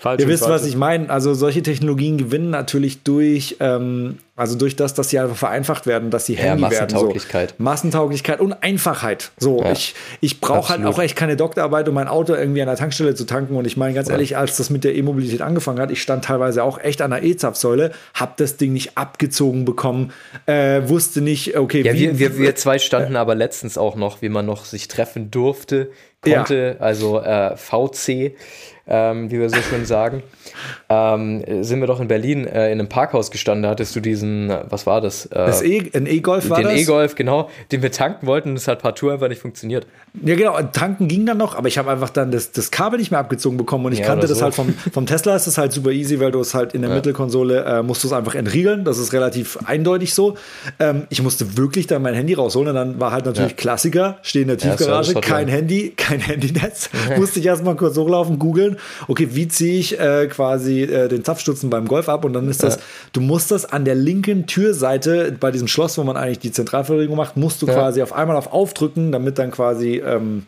[0.06, 0.62] Falsch Ihr wisst, falsch.
[0.62, 1.10] was ich meine.
[1.10, 6.12] Also solche Technologien gewinnen natürlich durch, ähm, also durch das, dass sie einfach vereinfacht werden,
[6.12, 7.50] dass sie handy ja, Massentauglichkeit.
[7.50, 7.56] werden.
[7.58, 7.64] So.
[7.64, 9.32] Massentauglichkeit und Einfachheit.
[9.40, 9.72] So, ja.
[9.72, 13.16] ich, ich brauche halt auch echt keine Doktorarbeit, um mein Auto irgendwie an der Tankstelle
[13.16, 13.56] zu tanken.
[13.56, 14.14] Und ich meine ganz ja.
[14.14, 17.24] ehrlich, als das mit der E-Mobilität angefangen hat, ich stand teilweise auch echt an der
[17.24, 20.14] E-Zapfsäule, habe das Ding nicht abgezogen bekommen,
[20.46, 23.96] äh, wusste nicht, okay, ja, wie, wir, wir, wir zwei standen äh, aber letztens auch
[23.96, 25.90] noch, wie man noch sich treffen durfte,
[26.22, 28.36] konnte, also äh, VC
[28.88, 30.24] ähm, wie wir so schön sagen,
[30.90, 34.54] ähm, sind wir doch in Berlin äh, in einem Parkhaus gestanden, da hattest du diesen
[34.70, 35.28] was war das?
[35.30, 36.74] das e, ein E-Golf war den das?
[36.74, 39.88] Den E-Golf, genau, den wir tanken wollten und es hat partout einfach nicht funktioniert.
[40.24, 43.12] Ja, genau, tanken ging dann noch, aber ich habe einfach dann das, das Kabel nicht
[43.12, 44.44] mehr abgezogen bekommen und ich ja, kannte das so.
[44.44, 46.90] halt vom, vom Tesla, ist das halt super easy, weil du es halt in der
[46.90, 46.96] ja.
[46.96, 50.36] Mittelkonsole äh, musst du es einfach entriegeln, das ist relativ eindeutig so.
[50.80, 53.58] Ähm, ich musste wirklich dann mein Handy rausholen und dann war halt natürlich ja.
[53.58, 58.75] Klassiker, stehe in der Tiefgarage, kein Handy, kein Handynetz, musste ich erstmal kurz hochlaufen, googeln,
[59.08, 62.26] okay, wie ziehe ich äh, quasi äh, den Zapfstutzen beim Golf ab?
[62.26, 62.80] Und dann ist das,
[63.14, 67.18] du musst das an der linken Türseite bei diesem Schloss, wo man eigentlich die Zentralverriegelung
[67.18, 70.46] macht, musst du quasi auf einmal auf aufdrücken, damit dann quasi ähm,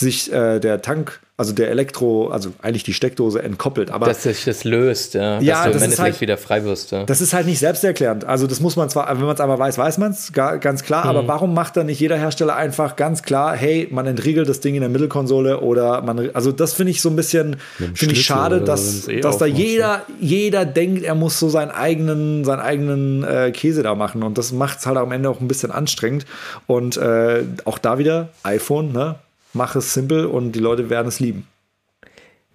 [0.00, 3.90] sich äh, der Tank, also der Elektro, also eigentlich die Steckdose entkoppelt.
[3.90, 5.40] Aber dass sich das löst, ja.
[5.40, 6.90] ja dass du im Endeffekt halt, wieder frei wirst.
[6.92, 7.04] Ja.
[7.04, 8.24] Das ist halt nicht selbsterklärend.
[8.24, 11.04] Also das muss man zwar, wenn man es einmal weiß, weiß man es, ganz klar.
[11.04, 11.10] Mhm.
[11.10, 14.74] Aber warum macht dann nicht jeder Hersteller einfach ganz klar, hey, man entriegelt das Ding
[14.74, 17.56] in der Mittelkonsole oder man, also das finde ich so ein bisschen,
[17.94, 22.44] finde ich schade, dass, eh dass da jeder, jeder denkt, er muss so seinen eigenen,
[22.44, 24.22] seinen eigenen äh, Käse da machen.
[24.22, 26.24] Und das macht es halt am Ende auch ein bisschen anstrengend.
[26.66, 29.16] Und äh, auch da wieder iPhone, ne?
[29.52, 31.46] Mach es simpel und die Leute werden es lieben.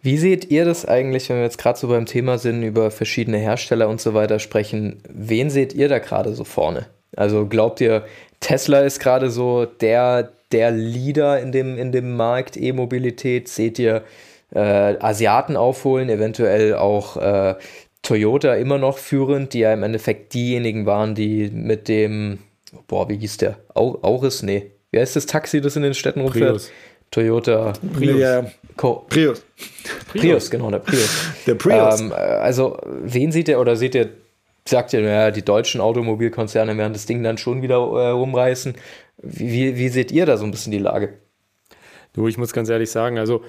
[0.01, 3.37] Wie seht ihr das eigentlich, wenn wir jetzt gerade so beim Thema sind, über verschiedene
[3.37, 5.01] Hersteller und so weiter sprechen?
[5.09, 6.87] Wen seht ihr da gerade so vorne?
[7.15, 8.03] Also glaubt ihr,
[8.41, 13.47] Tesla ist gerade so der, der Leader in dem, in dem Markt E-Mobilität?
[13.47, 14.03] Seht ihr
[14.53, 14.59] äh,
[14.99, 17.55] Asiaten aufholen, eventuell auch äh,
[18.01, 22.39] Toyota immer noch führend, die ja im Endeffekt diejenigen waren, die mit dem,
[22.87, 23.57] boah, wie hieß der?
[23.73, 24.43] Auris?
[24.43, 24.72] Nee.
[24.93, 26.51] Wie heißt das Taxi, das in den Städten rumfährt?
[26.51, 26.71] Prius.
[27.09, 28.19] Toyota Prius.
[28.19, 28.45] Ja.
[28.77, 29.01] Prius.
[29.09, 29.43] Prius.
[30.13, 31.31] Prius, genau, der Prius.
[31.47, 31.99] Der Prius.
[31.99, 34.09] Ähm, also, wen seht ihr oder seht ihr,
[34.67, 38.75] sagt ihr, naja, die deutschen Automobilkonzerne werden das Ding dann schon wieder äh, rumreißen.
[39.17, 41.17] Wie, wie seht ihr da so ein bisschen die Lage?
[42.13, 43.43] Du, ich muss ganz ehrlich sagen, also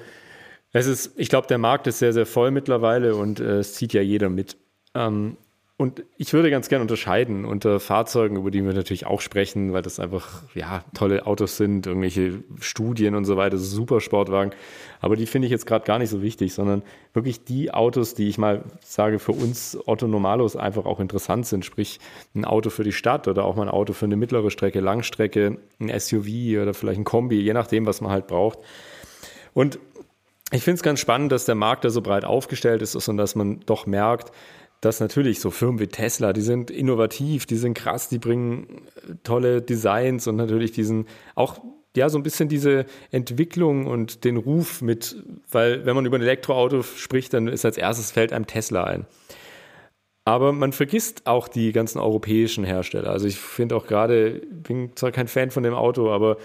[0.73, 3.93] es ist, ich glaube, der Markt ist sehr, sehr voll mittlerweile und äh, es zieht
[3.93, 4.57] ja jeder mit.
[4.95, 5.37] Ähm,
[5.77, 9.81] und ich würde ganz gerne unterscheiden unter Fahrzeugen, über die wir natürlich auch sprechen, weil
[9.81, 14.51] das einfach ja tolle Autos sind, irgendwelche Studien und so weiter, super Sportwagen.
[15.01, 16.81] Aber die finde ich jetzt gerade gar nicht so wichtig, sondern
[17.13, 21.65] wirklich die Autos, die ich mal sage, für uns Otto Normalos einfach auch interessant sind.
[21.65, 21.99] Sprich,
[22.35, 25.57] ein Auto für die Stadt oder auch mal ein Auto für eine mittlere Strecke, Langstrecke,
[25.81, 28.59] ein SUV oder vielleicht ein Kombi, je nachdem, was man halt braucht.
[29.53, 29.77] Und
[30.51, 33.35] ich finde es ganz spannend, dass der Markt da so breit aufgestellt ist und dass
[33.35, 34.31] man doch merkt,
[34.81, 38.81] dass natürlich so Firmen wie Tesla, die sind innovativ, die sind krass, die bringen
[39.23, 41.59] tolle Designs und natürlich diesen auch
[41.95, 45.15] ja so ein bisschen diese Entwicklung und den Ruf mit,
[45.49, 49.05] weil wenn man über ein Elektroauto spricht, dann ist als erstes fällt einem Tesla ein.
[50.25, 53.11] Aber man vergisst auch die ganzen europäischen Hersteller.
[53.11, 56.37] Also ich finde auch gerade, bin zwar kein Fan von dem Auto, aber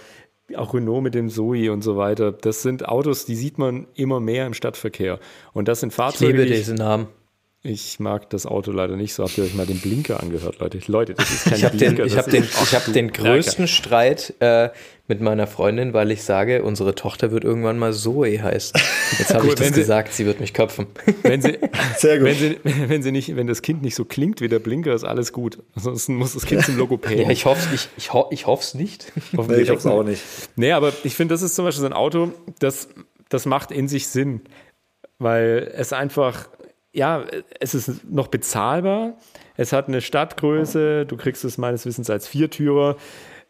[0.55, 4.20] auch Renault mit dem Zoe und so weiter, das sind Autos, die sieht man immer
[4.20, 5.18] mehr im Stadtverkehr.
[5.53, 6.33] Und das sind Fahrzeuge.
[6.33, 7.09] Ich liebe diesen Namen.
[7.62, 9.22] Ich mag das Auto leider nicht so.
[9.22, 10.80] Habt ihr euch mal den Blinker angehört, Leute?
[10.86, 12.04] Leute, das ist kein ich hab Blinker.
[12.04, 14.70] Den, ich habe den, ich hab den größten Streit äh,
[15.08, 18.80] mit meiner Freundin, weil ich sage, unsere Tochter wird irgendwann mal Zoe heißen.
[19.18, 20.86] Jetzt habe ich das sie, gesagt, sie wird mich köpfen.
[21.22, 21.58] Wenn sie,
[21.98, 22.28] Sehr gut.
[22.28, 25.04] Wenn, sie, wenn, sie nicht, wenn das Kind nicht so klingt wie der Blinker, ist
[25.04, 25.58] alles gut.
[25.74, 27.24] Ansonsten muss das Kind zum Logopäden.
[27.24, 29.12] Ja, ich hoffe es ich, ich, ho ich hoff's nicht.
[29.32, 30.22] Nee, ich hoffe es auch nicht.
[30.56, 32.88] Nee, aber ich finde, das ist zum Beispiel so ein Auto, das,
[33.28, 34.40] das macht in sich Sinn.
[35.18, 36.48] Weil es einfach
[36.93, 37.24] ja,
[37.61, 39.14] es ist noch bezahlbar.
[39.57, 41.07] Es hat eine Stadtgröße.
[41.07, 42.97] Du kriegst es meines Wissens als Viertürer.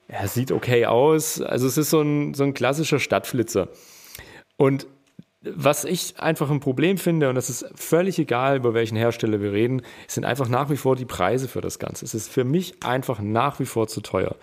[0.08, 1.40] Er sieht okay aus.
[1.40, 3.68] Also es ist so ein, so ein klassischer Stadtflitzer.
[4.56, 4.86] Und
[5.42, 9.52] was ich einfach ein Problem finde, und das ist völlig egal, über welchen Hersteller wir
[9.52, 12.04] reden, sind einfach nach wie vor die Preise für das Ganze.
[12.04, 14.36] Es ist für mich einfach nach wie vor zu teuer.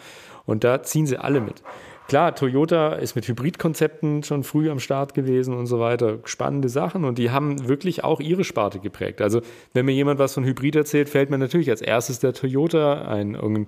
[0.45, 1.61] Und da ziehen sie alle mit.
[2.07, 6.19] Klar, Toyota ist mit Hybridkonzepten schon früh am Start gewesen und so weiter.
[6.23, 9.21] Spannende Sachen und die haben wirklich auch ihre Sparte geprägt.
[9.21, 9.41] Also,
[9.73, 13.67] wenn mir jemand was von Hybrid erzählt, fällt mir natürlich als erstes der Toyota ein.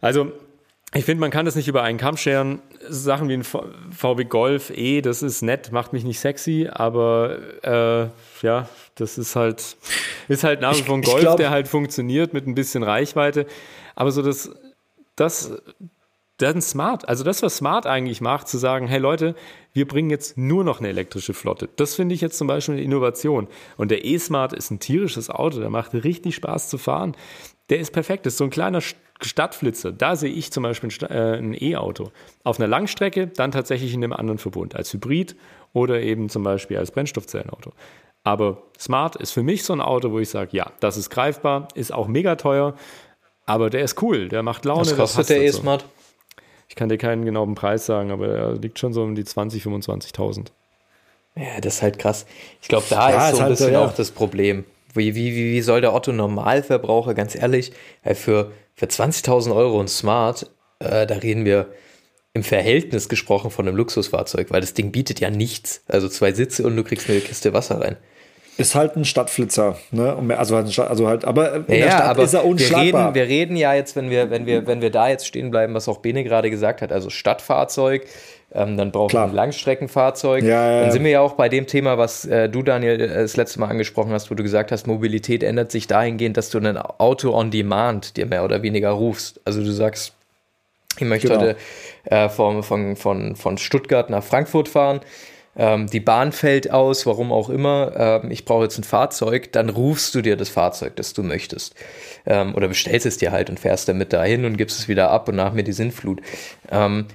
[0.00, 0.32] Also,
[0.92, 2.60] ich finde, man kann das nicht über einen Kamm scheren.
[2.88, 8.44] Sachen wie ein VW Golf E, das ist nett, macht mich nicht sexy, aber äh,
[8.44, 9.76] ja, das ist halt,
[10.28, 13.46] ist halt nach wie vor ein Golf, glaub, der halt funktioniert mit ein bisschen Reichweite.
[13.94, 14.50] Aber so das,
[15.16, 15.52] das,
[16.38, 19.34] dann Smart, also das, was Smart eigentlich macht, zu sagen, hey Leute,
[19.72, 21.68] wir bringen jetzt nur noch eine elektrische Flotte.
[21.76, 23.48] Das finde ich jetzt zum Beispiel eine Innovation.
[23.76, 27.16] Und der E-Smart ist ein tierisches Auto, der macht richtig Spaß zu fahren.
[27.70, 28.80] Der ist perfekt, das ist so ein kleiner
[29.20, 29.92] Stadtflitzer.
[29.92, 32.12] Da sehe ich zum Beispiel ein äh, E-Auto.
[32.44, 35.36] Auf einer Langstrecke, dann tatsächlich in einem anderen Verbund, als Hybrid
[35.72, 37.72] oder eben zum Beispiel als Brennstoffzellenauto.
[38.24, 41.68] Aber Smart ist für mich so ein Auto, wo ich sage, ja, das ist greifbar,
[41.74, 42.74] ist auch mega teuer,
[43.46, 44.80] aber der ist cool, der macht Laune.
[44.82, 45.84] Was kostet der E-Smart?
[46.76, 49.62] Ich kann dir keinen genauen Preis sagen, aber er liegt schon so um die 20.000,
[49.62, 50.48] 25.000.
[51.34, 52.26] Ja, das ist halt krass.
[52.60, 53.82] Ich glaube, da ja, ist so ein halt bisschen so, ja.
[53.86, 54.66] auch das Problem.
[54.92, 57.72] Wie, wie, wie soll der Otto Normalverbraucher, ganz ehrlich,
[58.04, 60.50] für, für 20.000 Euro ein Smart,
[60.80, 61.72] äh, da reden wir
[62.34, 65.82] im Verhältnis gesprochen von einem Luxusfahrzeug, weil das Ding bietet ja nichts.
[65.88, 67.96] Also zwei Sitze und du kriegst eine Kiste Wasser rein.
[68.58, 70.16] Ist halt ein Stadtflitzer, ne?
[70.38, 73.14] Also halt, also halt aber in ja, der Stadt aber ist er unschlagbar.
[73.14, 75.50] Wir reden, wir reden ja jetzt, wenn wir, wenn wir, wenn wir da jetzt stehen
[75.50, 78.06] bleiben, was auch Bene gerade gesagt hat, also Stadtfahrzeug,
[78.54, 80.42] ähm, dann brauchen wir ein Langstreckenfahrzeug.
[80.42, 83.08] Ja, ja, dann sind wir ja auch bei dem Thema, was äh, du, Daniel, äh,
[83.08, 86.58] das letzte Mal angesprochen hast, wo du gesagt hast, Mobilität ändert sich dahingehend, dass du
[86.58, 89.38] ein Auto on Demand dir mehr oder weniger rufst.
[89.44, 90.14] Also du sagst,
[90.98, 91.40] ich möchte genau.
[91.40, 91.56] heute
[92.04, 95.00] äh, von, von, von, von Stuttgart nach Frankfurt fahren
[95.56, 99.70] ähm, die Bahn fällt aus, warum auch immer, ähm, ich brauche jetzt ein Fahrzeug, dann
[99.70, 101.74] rufst du dir das Fahrzeug, das du möchtest.
[102.26, 105.28] Ähm, oder bestellst es dir halt und fährst damit dahin und gibst es wieder ab
[105.28, 106.20] und nach mir die Sinnflut.
[106.70, 107.06] Ähm,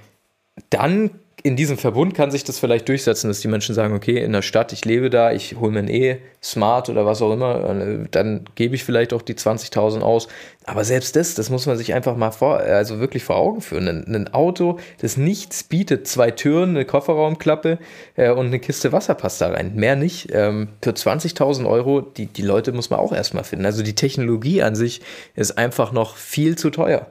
[0.70, 1.10] dann
[1.44, 4.42] in diesem Verbund kann sich das vielleicht durchsetzen, dass die Menschen sagen, okay, in der
[4.42, 8.06] Stadt, ich lebe da, ich hole mir ein E, Smart oder was auch immer, äh,
[8.10, 10.28] dann gebe ich vielleicht auch die 20.000 aus.
[10.66, 13.88] Aber selbst das, das muss man sich einfach mal vor, also wirklich vor Augen führen.
[13.88, 17.78] Ein, ein Auto, das nichts bietet, zwei Türen, eine Kofferraumklappe
[18.16, 19.74] äh, und eine Kiste Wasser passt da rein.
[19.74, 20.28] Mehr nicht.
[20.32, 23.66] Ähm, für 20.000 Euro, die, die Leute muss man auch erstmal finden.
[23.66, 25.00] Also die Technologie an sich
[25.34, 27.08] ist einfach noch viel zu teuer.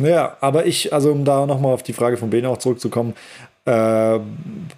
[0.00, 3.14] Ja, aber ich, also um da nochmal auf die Frage von Bene auch zurückzukommen,
[3.64, 4.20] äh,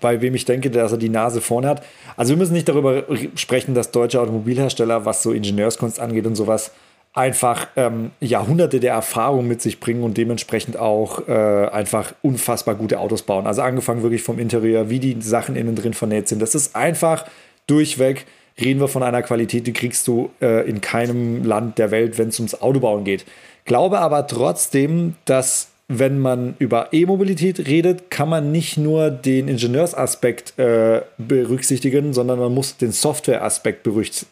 [0.01, 1.83] bei wem ich denke, dass er die Nase vorne hat.
[2.17, 3.05] Also wir müssen nicht darüber
[3.35, 6.73] sprechen, dass deutsche Automobilhersteller, was so Ingenieurskunst angeht und sowas,
[7.13, 11.33] einfach ähm, Jahrhunderte der Erfahrung mit sich bringen und dementsprechend auch äh,
[11.67, 13.47] einfach unfassbar gute Autos bauen.
[13.47, 16.41] Also angefangen wirklich vom Interieur, wie die Sachen innen drin vernäht sind.
[16.41, 17.27] Das ist einfach
[17.67, 18.27] durchweg,
[18.61, 22.29] reden wir von einer Qualität, die kriegst du äh, in keinem Land der Welt, wenn
[22.29, 23.27] es ums Autobauen geht.
[23.71, 30.59] Glaube aber trotzdem, dass wenn man über E-Mobilität redet, kann man nicht nur den Ingenieursaspekt
[30.59, 33.85] äh, berücksichtigen, sondern man muss den Softwareaspekt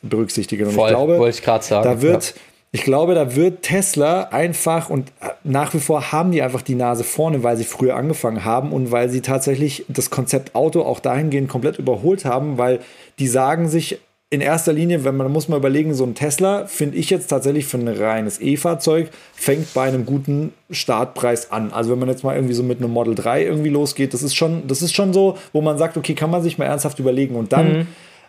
[0.02, 0.66] berücksichtigen.
[0.66, 1.84] Und Voll, ich glaube, wollte ich gerade sagen.
[1.84, 2.40] Da wird, ja.
[2.72, 6.74] Ich glaube, da wird Tesla einfach und äh, nach wie vor haben die einfach die
[6.74, 10.98] Nase vorne, weil sie früher angefangen haben und weil sie tatsächlich das Konzept Auto auch
[10.98, 12.80] dahingehend komplett überholt haben, weil
[13.20, 14.00] die sagen sich,
[14.30, 17.64] in erster Linie, wenn man muss mal überlegen, so ein Tesla finde ich jetzt tatsächlich
[17.64, 21.72] für ein reines E-Fahrzeug fängt bei einem guten Startpreis an.
[21.72, 24.34] Also wenn man jetzt mal irgendwie so mit einem Model 3 irgendwie losgeht, das ist
[24.34, 27.36] schon, das ist schon so, wo man sagt, okay, kann man sich mal ernsthaft überlegen
[27.36, 27.86] und dann mhm.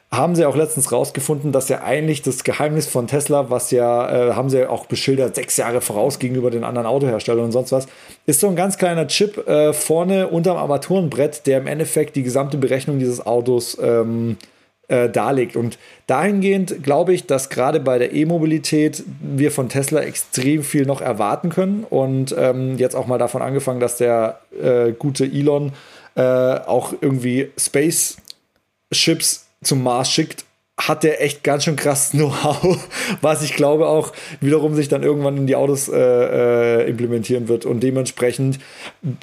[0.09, 4.33] haben sie auch letztens rausgefunden, dass ja eigentlich das Geheimnis von Tesla, was ja, äh,
[4.35, 7.87] haben sie ja auch beschildert, sechs Jahre voraus gegenüber den anderen Autoherstellern und sonst was,
[8.25, 12.57] ist so ein ganz kleiner Chip äh, vorne unterm Armaturenbrett, der im Endeffekt die gesamte
[12.57, 14.58] Berechnung dieses Autos ähm, äh,
[14.89, 15.55] darlegt.
[15.55, 15.77] Und
[16.07, 21.49] dahingehend glaube ich, dass gerade bei der E-Mobilität wir von Tesla extrem viel noch erwarten
[21.49, 21.85] können.
[21.89, 25.73] Und ähm, jetzt auch mal davon angefangen, dass der äh, gute Elon
[26.15, 30.45] äh, auch irgendwie Spaceships zum Mars schickt
[30.79, 32.77] hat der echt ganz schön krass Know-how,
[33.21, 37.65] was ich glaube auch wiederum sich dann irgendwann in die Autos äh, äh, implementieren wird.
[37.65, 38.59] Und dementsprechend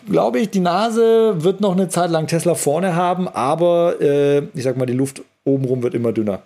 [0.09, 4.63] glaube ich, die Nase wird noch eine Zeit lang Tesla vorne haben, aber äh, ich
[4.63, 6.43] sag mal, die Luft obenrum wird immer dünner.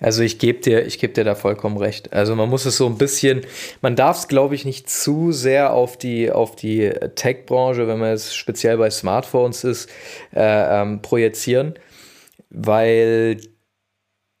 [0.00, 2.12] Also ich gebe dir, ich gebe dir da vollkommen recht.
[2.12, 3.42] Also man muss es so ein bisschen,
[3.80, 8.12] man darf es, glaube ich, nicht zu sehr auf die, auf die Tech-Branche, wenn man
[8.12, 9.88] es speziell bei Smartphones ist,
[10.34, 11.74] äh, ähm, projizieren,
[12.50, 13.38] weil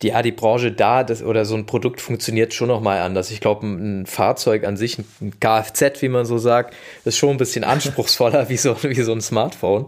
[0.02, 3.30] ja, die Branche da das, oder so ein Produkt funktioniert schon nochmal anders.
[3.30, 6.74] Ich glaube, ein Fahrzeug an sich, ein Kfz, wie man so sagt,
[7.04, 9.86] ist schon ein bisschen anspruchsvoller wie, so, wie so ein Smartphone.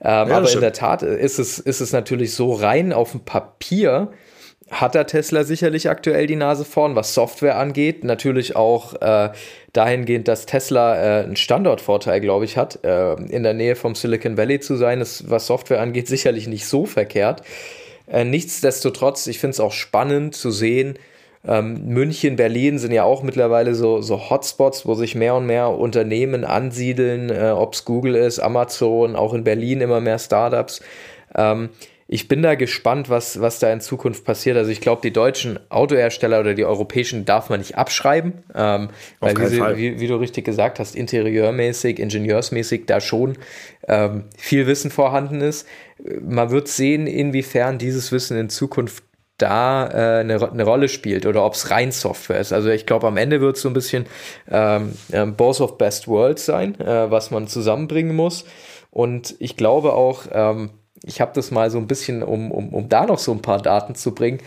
[0.00, 3.20] Ähm, ja, aber in der Tat ist es, ist es natürlich so rein auf dem
[3.20, 4.10] Papier,
[4.70, 8.02] hat der Tesla sicherlich aktuell die Nase vorn, was Software angeht.
[8.02, 9.30] Natürlich auch äh,
[9.72, 14.36] dahingehend, dass Tesla äh, einen Standortvorteil, glaube ich, hat, äh, in der Nähe vom Silicon
[14.36, 17.42] Valley zu sein, ist, was Software angeht, sicherlich nicht so verkehrt.
[18.08, 20.98] Äh, nichtsdestotrotz, ich finde es auch spannend zu sehen,
[21.46, 25.70] ähm, München, Berlin sind ja auch mittlerweile so, so Hotspots, wo sich mehr und mehr
[25.70, 30.80] Unternehmen ansiedeln, äh, ob es Google ist, Amazon, auch in Berlin immer mehr Startups.
[31.34, 31.70] Ähm,
[32.08, 34.56] ich bin da gespannt, was, was da in Zukunft passiert.
[34.56, 39.36] Also ich glaube, die deutschen Autohersteller oder die europäischen darf man nicht abschreiben, ähm, weil
[39.36, 43.36] wie, wie, wie, du richtig gesagt hast, interieurmäßig, ingenieursmäßig da schon
[43.88, 45.66] ähm, viel Wissen vorhanden ist.
[46.20, 49.02] Man wird sehen, inwiefern dieses Wissen in Zukunft
[49.38, 52.52] da äh, eine, eine Rolle spielt oder ob es rein Software ist.
[52.52, 54.06] Also ich glaube, am Ende wird es so ein bisschen
[54.50, 58.44] ähm, ähm, of Best Worlds sein, äh, was man zusammenbringen muss.
[58.90, 60.70] Und ich glaube auch, ähm,
[61.04, 63.60] ich habe das mal so ein bisschen, um, um, um da noch so ein paar
[63.60, 64.40] Daten zu bringen.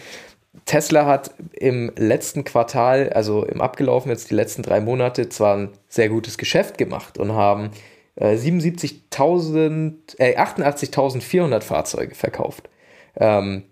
[0.66, 5.70] Tesla hat im letzten Quartal, also im abgelaufen jetzt die letzten drei Monate, zwar ein
[5.88, 7.72] sehr gutes Geschäft gemacht und haben
[8.16, 12.70] äh, 77.000, äh, 88.400 Fahrzeuge verkauft.
[13.16, 13.64] Ähm,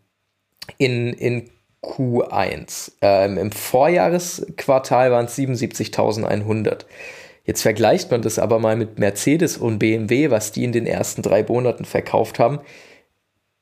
[0.77, 1.49] in, in
[1.83, 2.93] Q1.
[3.01, 6.85] Ähm, Im Vorjahresquartal waren es 77.100.
[7.45, 11.21] Jetzt vergleicht man das aber mal mit Mercedes und BMW, was die in den ersten
[11.21, 12.59] drei Monaten verkauft haben.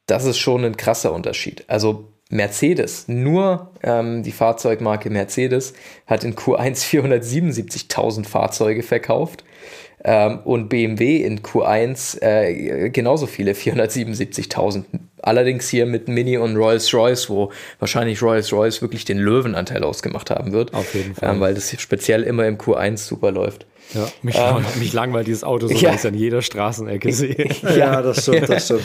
[0.07, 1.65] Das ist schon ein krasser Unterschied.
[1.67, 5.73] Also Mercedes, nur ähm, die Fahrzeugmarke Mercedes
[6.07, 9.43] hat in Q1 477.000 Fahrzeuge verkauft
[10.07, 14.83] ähm, und BMW in Q1 äh, genauso viele, 477.000.
[15.23, 20.75] Allerdings hier mit Mini und Rolls-Royce, wo wahrscheinlich Rolls-Royce wirklich den Löwenanteil ausgemacht haben wird.
[20.75, 21.33] Auf jeden Fall.
[21.33, 23.65] Ähm, weil das speziell immer im Q1 super läuft.
[23.95, 25.89] Ja, mich, ähm, mich langweilt dieses Auto so, ja.
[25.89, 27.49] ich es an jeder Straßenecke sehe.
[27.75, 28.83] ja, das stimmt, das stimmt.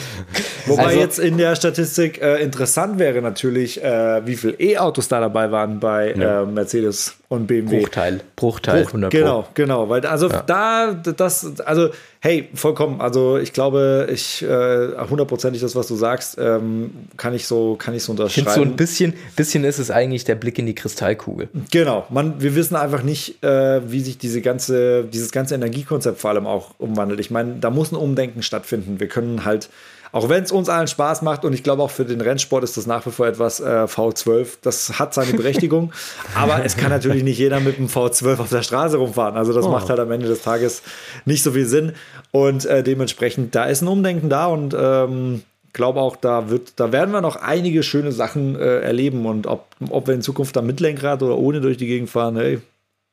[0.65, 5.19] Wobei also, jetzt in der Statistik äh, interessant wäre natürlich, äh, wie viele E-Autos da
[5.19, 6.41] dabei waren bei ja.
[6.41, 7.79] äh, Mercedes und BMW.
[7.79, 10.41] Bruchteil, Bruchteil, Bruch, 100 Genau, genau, weil also ja.
[10.41, 16.37] da, das, also hey, vollkommen, also ich glaube, ich äh, hundertprozentig das, was du sagst,
[16.37, 18.51] ähm, kann ich so, kann ich so unterschreiben.
[18.53, 21.47] So ein bisschen, bisschen ist es eigentlich der Blick in die Kristallkugel.
[21.71, 26.31] Genau, man, wir wissen einfach nicht, äh, wie sich diese ganze, dieses ganze Energiekonzept vor
[26.31, 27.21] allem auch umwandelt.
[27.21, 28.99] Ich meine, da muss ein Umdenken stattfinden.
[28.99, 29.69] Wir können halt
[30.11, 32.77] auch wenn es uns allen Spaß macht und ich glaube auch für den Rennsport ist
[32.77, 34.57] das nach wie vor etwas äh, V12.
[34.61, 35.93] Das hat seine Berechtigung,
[36.35, 39.37] aber es kann natürlich nicht jeder mit einem V12 auf der Straße rumfahren.
[39.37, 39.71] Also das oh.
[39.71, 40.81] macht halt am Ende des Tages
[41.25, 41.93] nicht so viel Sinn
[42.31, 45.43] und äh, dementsprechend da ist ein Umdenken da und ähm,
[45.73, 49.67] glaube auch, da wird, da werden wir noch einige schöne Sachen äh, erleben und ob,
[49.89, 52.61] ob wir in Zukunft da mit Lenkrad oder ohne durch die Gegend fahren, hey,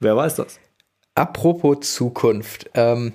[0.00, 0.58] wer weiß das.
[1.14, 3.14] Apropos Zukunft, ähm,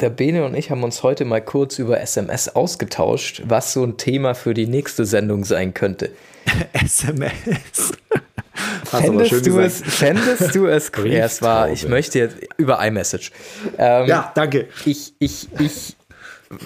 [0.00, 3.96] der Bene und ich haben uns heute mal kurz über SMS ausgetauscht, was so ein
[3.96, 6.10] Thema für die nächste Sendung sein könnte.
[6.72, 7.92] SMS.
[8.84, 11.06] fändest, du es, fändest du es cool?
[11.12, 13.32] Ja, es war, ich möchte jetzt über iMessage.
[13.78, 14.68] Ähm, ja, danke.
[14.84, 15.96] Ich, ich, ich,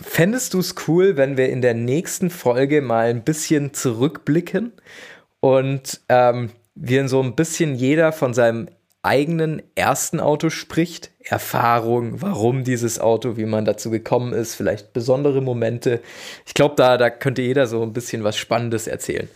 [0.03, 4.73] fändest du es cool, wenn wir in der nächsten Folge mal ein bisschen zurückblicken
[5.41, 8.69] und ähm, wir so ein bisschen jeder von seinem
[9.03, 15.43] eigenen ersten Auto spricht, Erfahrung, warum dieses Auto, wie man dazu gekommen ist, vielleicht besondere
[15.43, 16.01] Momente.
[16.47, 19.29] Ich glaube, da, da könnte jeder so ein bisschen was Spannendes erzählen.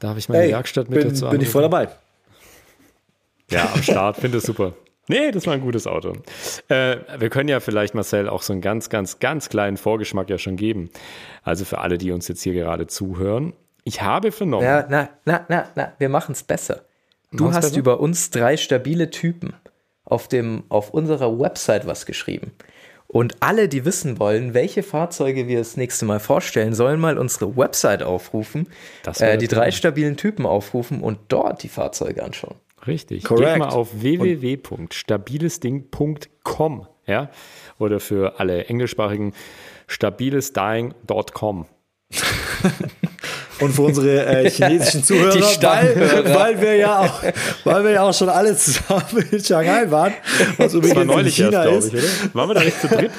[0.00, 1.88] Darf ich meine hey, Werkstatt mit bin, dazu Bin ich voll dabei.
[3.50, 4.74] Ja, am Start, finde es super.
[5.08, 6.12] Nee, das war ein gutes Auto.
[6.68, 10.38] Äh, wir können ja vielleicht, Marcel, auch so einen ganz, ganz, ganz kleinen Vorgeschmack ja
[10.38, 10.90] schon geben.
[11.42, 13.54] Also für alle, die uns jetzt hier gerade zuhören.
[13.82, 14.64] Ich habe vernommen.
[14.64, 16.82] Ja, na, na, na, na, wir machen es besser.
[17.32, 19.54] Du hast über uns drei stabile Typen
[20.10, 22.52] auf, dem, auf unserer Website was geschrieben.
[23.06, 27.56] Und alle, die wissen wollen, welche Fahrzeuge wir das nächste Mal vorstellen, sollen mal unsere
[27.56, 28.68] Website aufrufen,
[29.18, 32.54] äh, die drei stabilen Typen aufrufen und dort die Fahrzeuge anschauen.
[32.86, 33.24] Richtig.
[33.24, 33.54] Correct.
[33.54, 37.30] Geht mal auf www.stabilesding.com, ja,
[37.78, 39.34] oder für alle englischsprachigen
[39.88, 41.66] stabilesdying.com.
[43.60, 47.22] und für unsere äh, chinesischen Zuhörer, weil, weil, wir ja auch,
[47.64, 50.12] weil wir ja auch schon alle zusammen in Shanghai waren,
[50.56, 52.04] was übrigens war neulich in China erst, ist.
[52.04, 53.10] Ich, Waren wir da nicht zu dritt?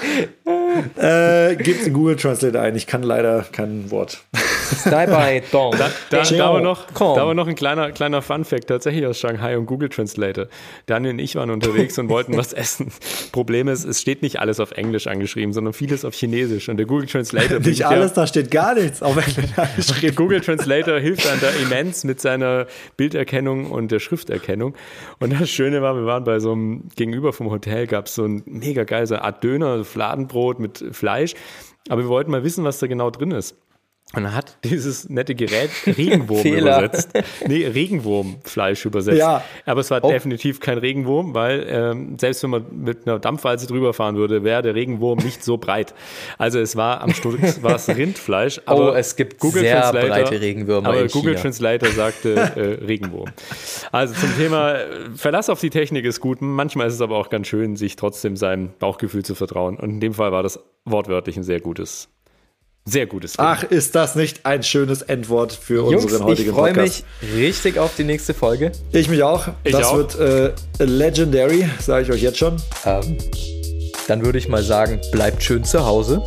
[0.97, 2.75] äh, Gibt in Google Translate ein.
[2.75, 4.23] Ich kann leider kein Wort.
[4.85, 5.75] Dabei Dong.
[5.77, 9.57] Da, da, da, war noch, da war noch ein kleiner, kleiner Fun-Fact tatsächlich aus Shanghai
[9.57, 10.47] und Google Translator.
[10.85, 12.91] Daniel und ich waren unterwegs und wollten was essen.
[13.31, 16.69] Problem ist, es steht nicht alles auf Englisch angeschrieben, sondern vieles auf Chinesisch.
[16.69, 17.59] Und der Google Translator.
[17.59, 20.15] nicht alles, ja, da steht gar nichts auf Englisch angeschrieben.
[20.15, 22.67] Google Translator hilft einem da immens mit seiner
[22.97, 24.75] Bilderkennung und der Schrifterkennung.
[25.19, 28.25] Und das Schöne war, wir waren bei so einem Gegenüber vom Hotel, gab es so
[28.25, 31.33] ein mega geil, so eine Art Döner, Fladenbrot mit Fleisch.
[31.89, 33.55] Aber wir wollten mal wissen, was da genau drin ist.
[34.13, 37.11] Und er hat dieses nette Gerät Regenwurm übersetzt.
[37.47, 39.19] Nee, Regenwurmfleisch übersetzt.
[39.19, 39.43] Ja.
[39.65, 40.09] Aber es war oh.
[40.09, 44.61] definitiv kein Regenwurm, weil ähm, selbst wenn man mit einer Dampfwalze drüber fahren würde, wäre
[44.61, 45.93] der Regenwurm nicht so breit.
[46.37, 48.61] Also es war am Stück war es Rindfleisch.
[48.71, 51.41] Oh, aber oh, es gibt Google sehr Translator, breite Regenwürmer Aber Google China.
[51.41, 53.29] Translator sagte äh, Regenwurm.
[53.91, 54.75] Also zum Thema
[55.15, 56.41] Verlass auf die Technik ist gut.
[56.41, 59.77] Manchmal ist es aber auch ganz schön, sich trotzdem seinem Bauchgefühl zu vertrauen.
[59.77, 62.09] Und in dem Fall war das wortwörtlich ein sehr gutes
[62.85, 63.47] sehr gutes Film.
[63.47, 67.03] Ach, ist das nicht ein schönes Endwort für Jungs, unseren heutigen Podcast?
[67.21, 68.71] Ich freue mich richtig auf die nächste Folge.
[68.91, 69.49] Ich mich auch.
[69.63, 69.97] Ich das auch.
[69.97, 70.53] wird äh,
[70.83, 72.57] legendary, sage ich euch jetzt schon.
[72.85, 73.17] Ähm,
[74.07, 76.21] dann würde ich mal sagen, bleibt schön zu Hause.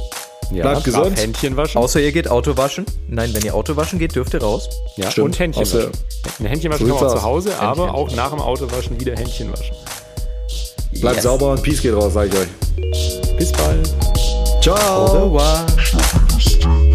[0.53, 1.19] Ja, bleibt gesund.
[1.19, 1.79] Händchen waschen.
[1.79, 2.85] Außer ihr geht Auto waschen.
[3.09, 4.69] Nein, wenn ihr Auto waschen geht, dürft ihr raus.
[4.97, 5.27] Ja, Stimmt.
[5.27, 5.91] und Händchen waschen.
[6.39, 7.67] Ein Händchen waschen kann man zu Hause, Händchen.
[7.67, 9.75] aber auch nach dem Autowaschen wieder Händchen waschen.
[11.01, 11.25] Bleibt yes.
[11.25, 13.37] sauber und Peace geht raus, sage ich euch.
[13.37, 13.91] Bis bald.
[14.63, 14.77] Ciao.
[14.77, 15.67] Au revoir.
[16.45, 16.94] Herbst.